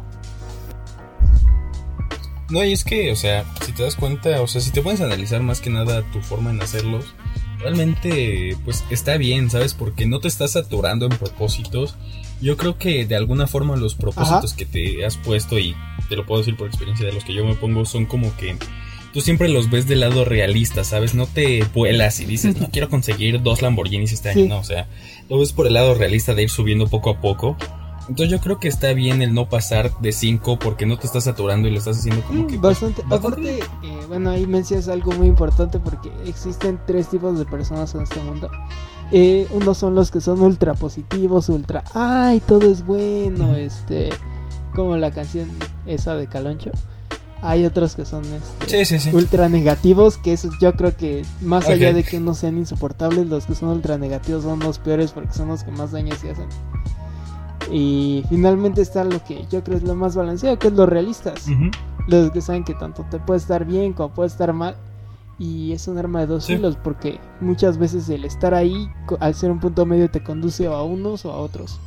No, 2.49 2.63
y 2.63 2.71
es 2.71 2.83
que, 2.83 3.11
o 3.11 3.15
sea, 3.15 3.45
si 3.65 3.73
te 3.73 3.83
das 3.83 3.95
cuenta, 3.95 4.41
o 4.41 4.47
sea, 4.47 4.61
si 4.61 4.71
te 4.71 4.81
puedes 4.81 5.01
analizar 5.01 5.41
más 5.41 5.59
que 5.59 5.69
nada 5.69 6.01
tu 6.13 6.21
forma 6.21 6.49
en 6.49 6.61
hacerlos, 6.61 7.05
realmente, 7.59 8.55
pues 8.63 8.85
está 8.89 9.17
bien, 9.17 9.49
¿sabes? 9.49 9.73
Porque 9.73 10.05
no 10.05 10.19
te 10.19 10.27
estás 10.27 10.51
saturando 10.51 11.05
en 11.05 11.17
propósitos 11.17 11.97
yo 12.41 12.57
creo 12.57 12.77
que 12.77 13.05
de 13.05 13.15
alguna 13.15 13.47
forma 13.47 13.75
los 13.75 13.95
propósitos 13.95 14.53
que 14.53 14.65
te 14.65 15.05
has 15.05 15.17
puesto 15.17 15.57
y 15.57 15.75
te 16.09 16.15
lo 16.15 16.25
puedo 16.25 16.41
decir 16.41 16.55
por 16.55 16.67
experiencia 16.67 17.05
de 17.05 17.13
los 17.13 17.23
que 17.23 17.33
yo 17.33 17.43
me 17.43 17.55
pongo 17.55 17.85
son 17.85 18.05
como 18.05 18.35
que 18.37 18.57
tú 19.11 19.21
siempre 19.21 19.49
los 19.49 19.69
ves 19.69 19.87
del 19.87 20.01
lado 20.01 20.23
realista, 20.23 20.83
¿sabes? 20.83 21.15
No 21.15 21.25
te 21.25 21.63
vuelas 21.73 22.19
y 22.19 22.25
dices, 22.25 22.57
no 22.57 22.69
quiero 22.69 22.89
conseguir 22.89 23.41
dos 23.41 23.61
Lamborghinis 23.61 24.11
este 24.11 24.29
año, 24.29 24.45
no, 24.45 24.59
o 24.59 24.63
sea, 24.63 24.87
lo 25.29 25.39
ves 25.39 25.53
por 25.53 25.65
el 25.65 25.73
lado 25.73 25.95
realista 25.95 26.35
de 26.35 26.43
ir 26.43 26.49
subiendo 26.49 26.87
poco 26.87 27.09
a 27.09 27.21
poco. 27.21 27.57
Entonces 28.09 28.29
yo 28.29 28.39
creo 28.39 28.59
que 28.59 28.67
está 28.67 28.93
bien 28.93 29.21
el 29.21 29.33
no 29.33 29.49
pasar 29.49 29.91
de 29.99 30.11
5 30.11 30.59
porque 30.59 30.85
no 30.85 30.97
te 30.97 31.07
estás 31.07 31.25
saturando 31.25 31.67
y 31.67 31.71
lo 31.71 31.77
estás 31.79 31.97
haciendo 31.99 32.21
como 32.23 32.43
Mm, 32.43 32.47
que... 32.47 32.57
Bastante. 32.57 33.03
Aparte, 33.09 33.59
eh, 33.59 33.99
bueno, 34.07 34.29
ahí 34.29 34.45
mencionas 34.47 34.87
algo 34.87 35.11
muy 35.11 35.27
importante 35.27 35.79
porque 35.79 36.09
existen 36.25 36.79
tres 36.87 37.07
tipos 37.09 37.37
de 37.37 37.45
personas 37.45 37.93
en 37.95 38.01
este 38.03 38.19
mundo. 38.21 38.49
Eh, 39.11 39.47
unos 39.51 39.77
son 39.77 39.95
los 39.95 40.11
que 40.11 40.21
son 40.21 40.41
ultra 40.41 40.73
positivos, 40.73 41.49
ultra, 41.49 41.83
ay, 41.93 42.41
todo 42.41 42.69
es 42.69 42.85
bueno, 42.85 43.55
este, 43.55 44.09
como 44.75 44.97
la 44.97 45.11
canción 45.11 45.49
esa 45.85 46.15
de 46.15 46.27
Caloncho. 46.27 46.71
Hay 47.41 47.65
otros 47.65 47.95
que 47.95 48.03
son 48.03 48.23
este, 48.25 48.83
Sí, 48.85 48.99
sí, 48.99 48.99
sí. 49.11 49.15
ultra 49.15 49.47
negativos, 49.47 50.17
que 50.17 50.33
eso 50.33 50.49
yo 50.59 50.73
creo 50.73 50.95
que 50.97 51.23
más 51.41 51.67
allá 51.69 51.93
de 51.93 52.03
que 52.03 52.19
no 52.19 52.33
sean 52.33 52.57
insoportables, 52.57 53.27
los 53.27 53.45
que 53.45 53.53
son 53.55 53.69
ultra 53.69 53.97
negativos 53.97 54.43
son 54.43 54.59
los 54.59 54.79
peores 54.79 55.11
porque 55.11 55.33
son 55.33 55.49
los 55.49 55.63
que 55.63 55.71
más 55.71 55.91
daño 55.91 56.15
se 56.15 56.31
hacen. 56.31 56.47
Y 57.71 58.23
finalmente 58.29 58.81
está 58.81 59.03
lo 59.03 59.23
que 59.23 59.45
yo 59.49 59.63
creo 59.63 59.77
es 59.77 59.83
lo 59.83 59.95
más 59.95 60.15
balanceado, 60.15 60.57
que 60.59 60.67
es 60.67 60.73
los 60.73 60.87
realistas. 60.87 61.45
Los 62.07 62.31
que 62.31 62.41
saben 62.41 62.63
que 62.63 62.73
tanto 62.73 63.05
te 63.09 63.19
puede 63.19 63.39
estar 63.39 63.65
bien 63.65 63.93
como 63.93 64.13
puede 64.13 64.27
estar 64.29 64.53
mal. 64.53 64.75
Y 65.39 65.71
es 65.73 65.87
un 65.87 65.97
arma 65.99 66.21
de 66.21 66.27
dos 66.27 66.45
Sí. 66.45 66.55
filos 66.55 66.77
porque 66.83 67.19
muchas 67.41 67.77
veces 67.77 68.09
el 68.09 68.25
estar 68.25 68.53
ahí, 68.55 68.89
al 69.19 69.35
ser 69.35 69.51
un 69.51 69.59
punto 69.59 69.85
medio, 69.85 70.09
te 70.09 70.23
conduce 70.23 70.65
a 70.67 70.81
unos 70.81 71.25
o 71.25 71.31
a 71.31 71.37
otros. 71.37 71.79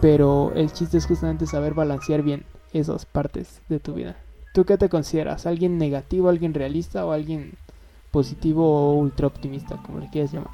Pero 0.00 0.52
el 0.54 0.70
chiste 0.72 0.98
es 0.98 1.06
justamente 1.06 1.46
saber 1.46 1.74
balancear 1.74 2.22
bien 2.22 2.44
esas 2.72 3.04
partes 3.06 3.60
de 3.68 3.80
tu 3.80 3.94
vida. 3.94 4.16
¿Tú 4.54 4.64
qué 4.64 4.76
te 4.78 4.88
consideras? 4.88 5.46
¿Alguien 5.46 5.78
negativo, 5.78 6.28
alguien 6.28 6.54
realista 6.54 7.04
o 7.04 7.12
alguien 7.12 7.54
positivo 8.10 8.64
o 8.90 8.94
ultra 8.94 9.26
optimista, 9.26 9.76
como 9.84 9.98
le 9.98 10.08
quieras 10.10 10.32
llamar? 10.32 10.50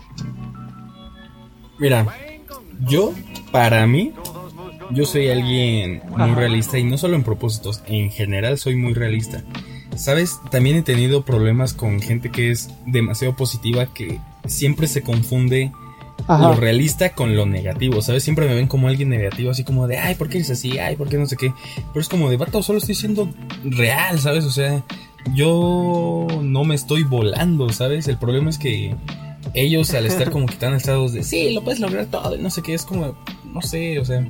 Mira, 1.79 2.07
yo, 2.87 3.13
para 3.51 3.87
mí, 3.87 4.13
yo 4.91 5.07
soy 5.07 5.29
alguien 5.29 6.03
muy 6.17 6.31
realista 6.33 6.79
y 6.79 6.85
no 6.85 6.99
solo 6.99 7.17
en 7.17 7.25
propósitos, 7.25 7.83
en 7.87 8.11
general 8.11 8.59
soy 8.59 8.77
muy 8.77 8.95
realista. 8.95 9.43
Sabes, 9.97 10.39
también 10.51 10.77
he 10.77 10.83
tenido 10.83 11.23
problemas 11.23 11.75
con 11.75 12.01
gente 12.01 12.31
que 12.31 12.51
es 12.51 12.71
demasiado 12.87 13.37
positiva 13.37 13.93
que 13.93 14.19
siempre 14.47 14.87
se 14.87 15.03
confunde 15.03 15.71
lo 16.29 16.55
realista 16.55 17.15
con 17.15 17.37
lo 17.37 17.47
negativo, 17.47 18.01
¿sabes? 18.01 18.23
Siempre 18.23 18.47
me 18.47 18.55
ven 18.55 18.69
como 18.69 18.89
alguien 18.89 19.09
negativo, 19.09 19.51
así 19.51 19.65
como 19.65 19.87
de, 19.89 19.99
ay, 19.99 20.15
¿por 20.15 20.29
qué 20.29 20.39
eres 20.39 20.51
así? 20.51 20.79
Ay, 20.79 20.97
¿por 20.97 21.09
qué 21.09 21.19
no 21.19 21.27
sé 21.27 21.37
qué? 21.37 21.53
Pero 21.93 22.01
es 22.01 22.09
como 22.09 22.31
de, 22.31 22.37
vato, 22.37 22.63
solo 22.63 22.79
estoy 22.79 22.95
siendo 22.95 23.29
real, 23.65 24.19
¿sabes? 24.21 24.45
O 24.45 24.51
sea, 24.51 24.85
yo 25.35 26.27
no 26.43 26.65
me 26.65 26.75
estoy 26.75 27.03
volando, 27.03 27.71
¿sabes? 27.71 28.09
El 28.09 28.19
problema 28.19 28.51
es 28.51 28.59
que 28.59 28.95
ellos 29.55 29.93
al 29.95 30.07
estar 30.07 30.31
como 30.31 30.47
que 30.47 30.55
tan 30.55 30.75
estados 30.75 31.13
de, 31.13 31.23
sí, 31.23 31.51
lo 31.51 31.63
puedes 31.63 31.81
lograr 31.81 32.07
todo, 32.07 32.37
y 32.37 32.39
no 32.41 32.51
sé 32.51 32.63
qué, 32.63 32.75
es 32.75 32.85
como, 32.85 33.15
no 33.53 33.63
sé, 33.63 33.99
o 33.99 34.05
sea, 34.05 34.27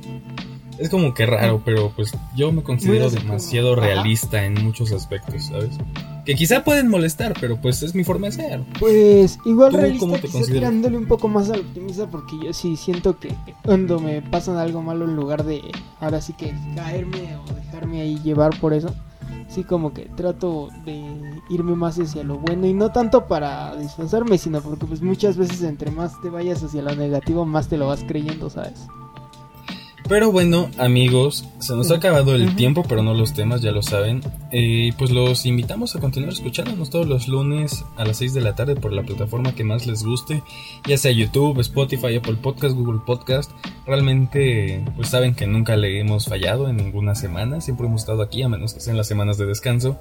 es 0.77 0.89
como 0.89 1.13
que 1.13 1.25
raro, 1.25 1.61
pero 1.63 1.91
pues 1.95 2.11
yo 2.35 2.51
me 2.51 2.63
considero 2.63 3.09
demasiado 3.09 3.75
realista 3.75 4.45
en 4.45 4.63
muchos 4.63 4.91
aspectos, 4.91 5.45
¿sabes? 5.45 5.77
Que 6.25 6.35
quizá 6.35 6.63
pueden 6.63 6.87
molestar, 6.87 7.33
pero 7.39 7.57
pues 7.57 7.83
es 7.83 7.93
mi 7.93 8.03
forma 8.03 8.27
de 8.27 8.31
ser. 8.31 8.63
Pues 8.79 9.37
igual 9.45 9.71
¿Tú 9.71 9.77
realista 9.77 9.99
cómo 9.99 10.15
te 10.17 10.27
quizá 10.27 10.51
tirándole 10.51 10.97
un 10.97 11.05
poco 11.05 11.27
más 11.27 11.49
al 11.49 11.61
optimista 11.61 12.07
porque 12.09 12.37
yo 12.43 12.53
sí 12.53 12.77
siento 12.77 13.19
que 13.19 13.35
cuando 13.63 13.99
me 13.99 14.21
pasan 14.21 14.57
algo 14.57 14.81
malo 14.81 15.05
en 15.05 15.15
lugar 15.15 15.43
de 15.43 15.61
ahora 15.99 16.21
sí 16.21 16.33
que 16.33 16.53
caerme 16.75 17.35
o 17.37 17.53
dejarme 17.53 18.01
ahí 18.01 18.19
llevar 18.23 18.57
por 18.59 18.73
eso, 18.73 18.93
sí 19.49 19.63
como 19.63 19.93
que 19.93 20.03
trato 20.15 20.69
de 20.85 21.03
irme 21.49 21.75
más 21.75 21.99
hacia 21.99 22.23
lo 22.23 22.37
bueno 22.39 22.65
y 22.65 22.73
no 22.73 22.91
tanto 22.91 23.27
para 23.27 23.75
disfrazarme, 23.75 24.37
sino 24.37 24.61
porque 24.61 24.85
pues 24.85 25.01
muchas 25.01 25.37
veces 25.37 25.61
entre 25.63 25.91
más 25.91 26.19
te 26.21 26.29
vayas 26.29 26.63
hacia 26.63 26.81
lo 26.81 26.95
negativo 26.95 27.45
más 27.45 27.67
te 27.67 27.77
lo 27.77 27.87
vas 27.87 28.03
creyendo, 28.07 28.49
¿sabes? 28.49 28.87
Pero 30.07 30.31
bueno, 30.31 30.69
amigos, 30.77 31.47
se 31.59 31.75
nos 31.75 31.89
ha 31.89 31.95
acabado 31.95 32.35
el 32.35 32.55
tiempo, 32.55 32.83
pero 32.87 33.01
no 33.01 33.13
los 33.13 33.33
temas, 33.33 33.61
ya 33.61 33.71
lo 33.71 33.81
saben. 33.81 34.21
Eh, 34.51 34.91
pues 34.97 35.11
los 35.11 35.45
invitamos 35.45 35.95
a 35.95 36.01
continuar 36.01 36.33
escuchándonos 36.33 36.89
todos 36.89 37.07
los 37.07 37.29
lunes 37.29 37.85
a 37.95 38.03
las 38.03 38.17
6 38.17 38.33
de 38.33 38.41
la 38.41 38.53
tarde 38.53 38.75
por 38.75 38.91
la 38.91 39.03
plataforma 39.03 39.55
que 39.55 39.63
más 39.63 39.87
les 39.87 40.03
guste, 40.03 40.43
ya 40.85 40.97
sea 40.97 41.11
YouTube, 41.11 41.59
Spotify, 41.61 42.17
Apple 42.17 42.35
Podcast, 42.41 42.75
Google 42.75 42.99
Podcast. 43.05 43.51
Realmente, 43.85 44.83
pues 44.95 45.09
saben 45.09 45.35
que 45.35 45.47
nunca 45.47 45.77
le 45.77 45.99
hemos 45.99 46.25
fallado 46.25 46.67
en 46.67 46.77
ninguna 46.77 47.15
semana, 47.15 47.61
siempre 47.61 47.87
hemos 47.87 48.01
estado 48.01 48.21
aquí, 48.23 48.43
a 48.43 48.49
menos 48.49 48.73
que 48.73 48.81
sean 48.81 48.97
las 48.97 49.07
semanas 49.07 49.37
de 49.37 49.45
descanso. 49.45 49.97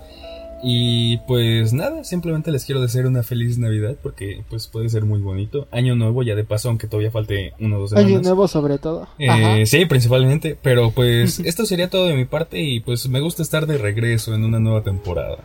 Y 0.63 1.19
pues 1.27 1.73
nada, 1.73 2.05
simplemente 2.05 2.53
les 2.53 2.65
quiero 2.65 2.81
desear 2.81 3.07
una 3.07 3.25
feliz 3.25 3.59
Navidad 3.59 3.97
porque 4.01 4.45
pues 4.49 4.69
puede 4.69 4.89
ser 4.89 5.05
muy 5.05 5.21
bonito. 5.21 5.67
Año 5.73 5.97
nuevo 5.97 6.23
ya 6.23 6.37
de 6.37 6.45
paso, 6.45 6.69
aunque 6.69 6.87
todavía 6.87 7.11
falte 7.11 7.53
uno 7.59 7.77
o 7.77 7.81
dos 7.81 7.91
semanas. 7.91 8.11
Año 8.11 8.23
nuevo 8.23 8.47
sobre 8.47 8.79
todo. 8.79 9.09
Eh, 9.19 9.67
sí, 9.67 9.87
principalmente, 9.87 10.57
pero 10.61 10.93
pues 10.93 11.41
esto 11.45 11.67
sería 11.67 11.91
todo 11.91 12.07
de 12.07 12.15
mi 12.15 12.27
parte 12.27 12.63
y 12.63 12.79
pues 12.81 13.09
me 13.09 13.21
gusta 13.21 13.43
estar 13.43 13.67
de 13.67 13.77
regreso 13.77 14.35
en 14.35 14.45
una 14.45 14.61
nueva 14.61 14.83
temporada. 14.83 15.39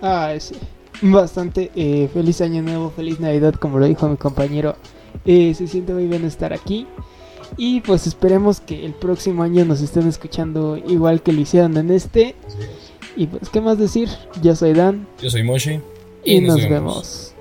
Ah, 0.00 0.32
sí. 0.38 0.54
Bastante 1.02 1.70
eh, 1.74 2.08
feliz 2.12 2.40
año 2.40 2.62
nuevo, 2.62 2.90
feliz 2.90 3.18
Navidad, 3.18 3.54
como 3.54 3.78
lo 3.78 3.86
dijo 3.86 4.08
mi 4.08 4.16
compañero. 4.16 4.76
Eh, 5.24 5.52
se 5.54 5.66
siente 5.66 5.92
muy 5.92 6.06
bien 6.06 6.24
estar 6.24 6.52
aquí. 6.52 6.86
Y 7.56 7.80
pues 7.80 8.06
esperemos 8.06 8.60
que 8.60 8.84
el 8.84 8.92
próximo 8.94 9.42
año 9.42 9.64
nos 9.64 9.80
estén 9.80 10.06
escuchando 10.06 10.76
igual 10.76 11.22
que 11.22 11.32
lo 11.32 11.40
hicieron 11.40 11.76
en 11.76 11.90
este. 11.90 12.36
Y 13.18 13.26
pues, 13.26 13.48
¿qué 13.48 13.60
más 13.60 13.78
decir? 13.78 14.08
Yo 14.42 14.54
soy 14.54 14.74
Dan 14.74 15.06
Yo 15.20 15.28
soy 15.28 15.42
Moshi 15.42 15.80
y, 16.24 16.40
nos, 16.40 16.56
vemos. 16.68 17.34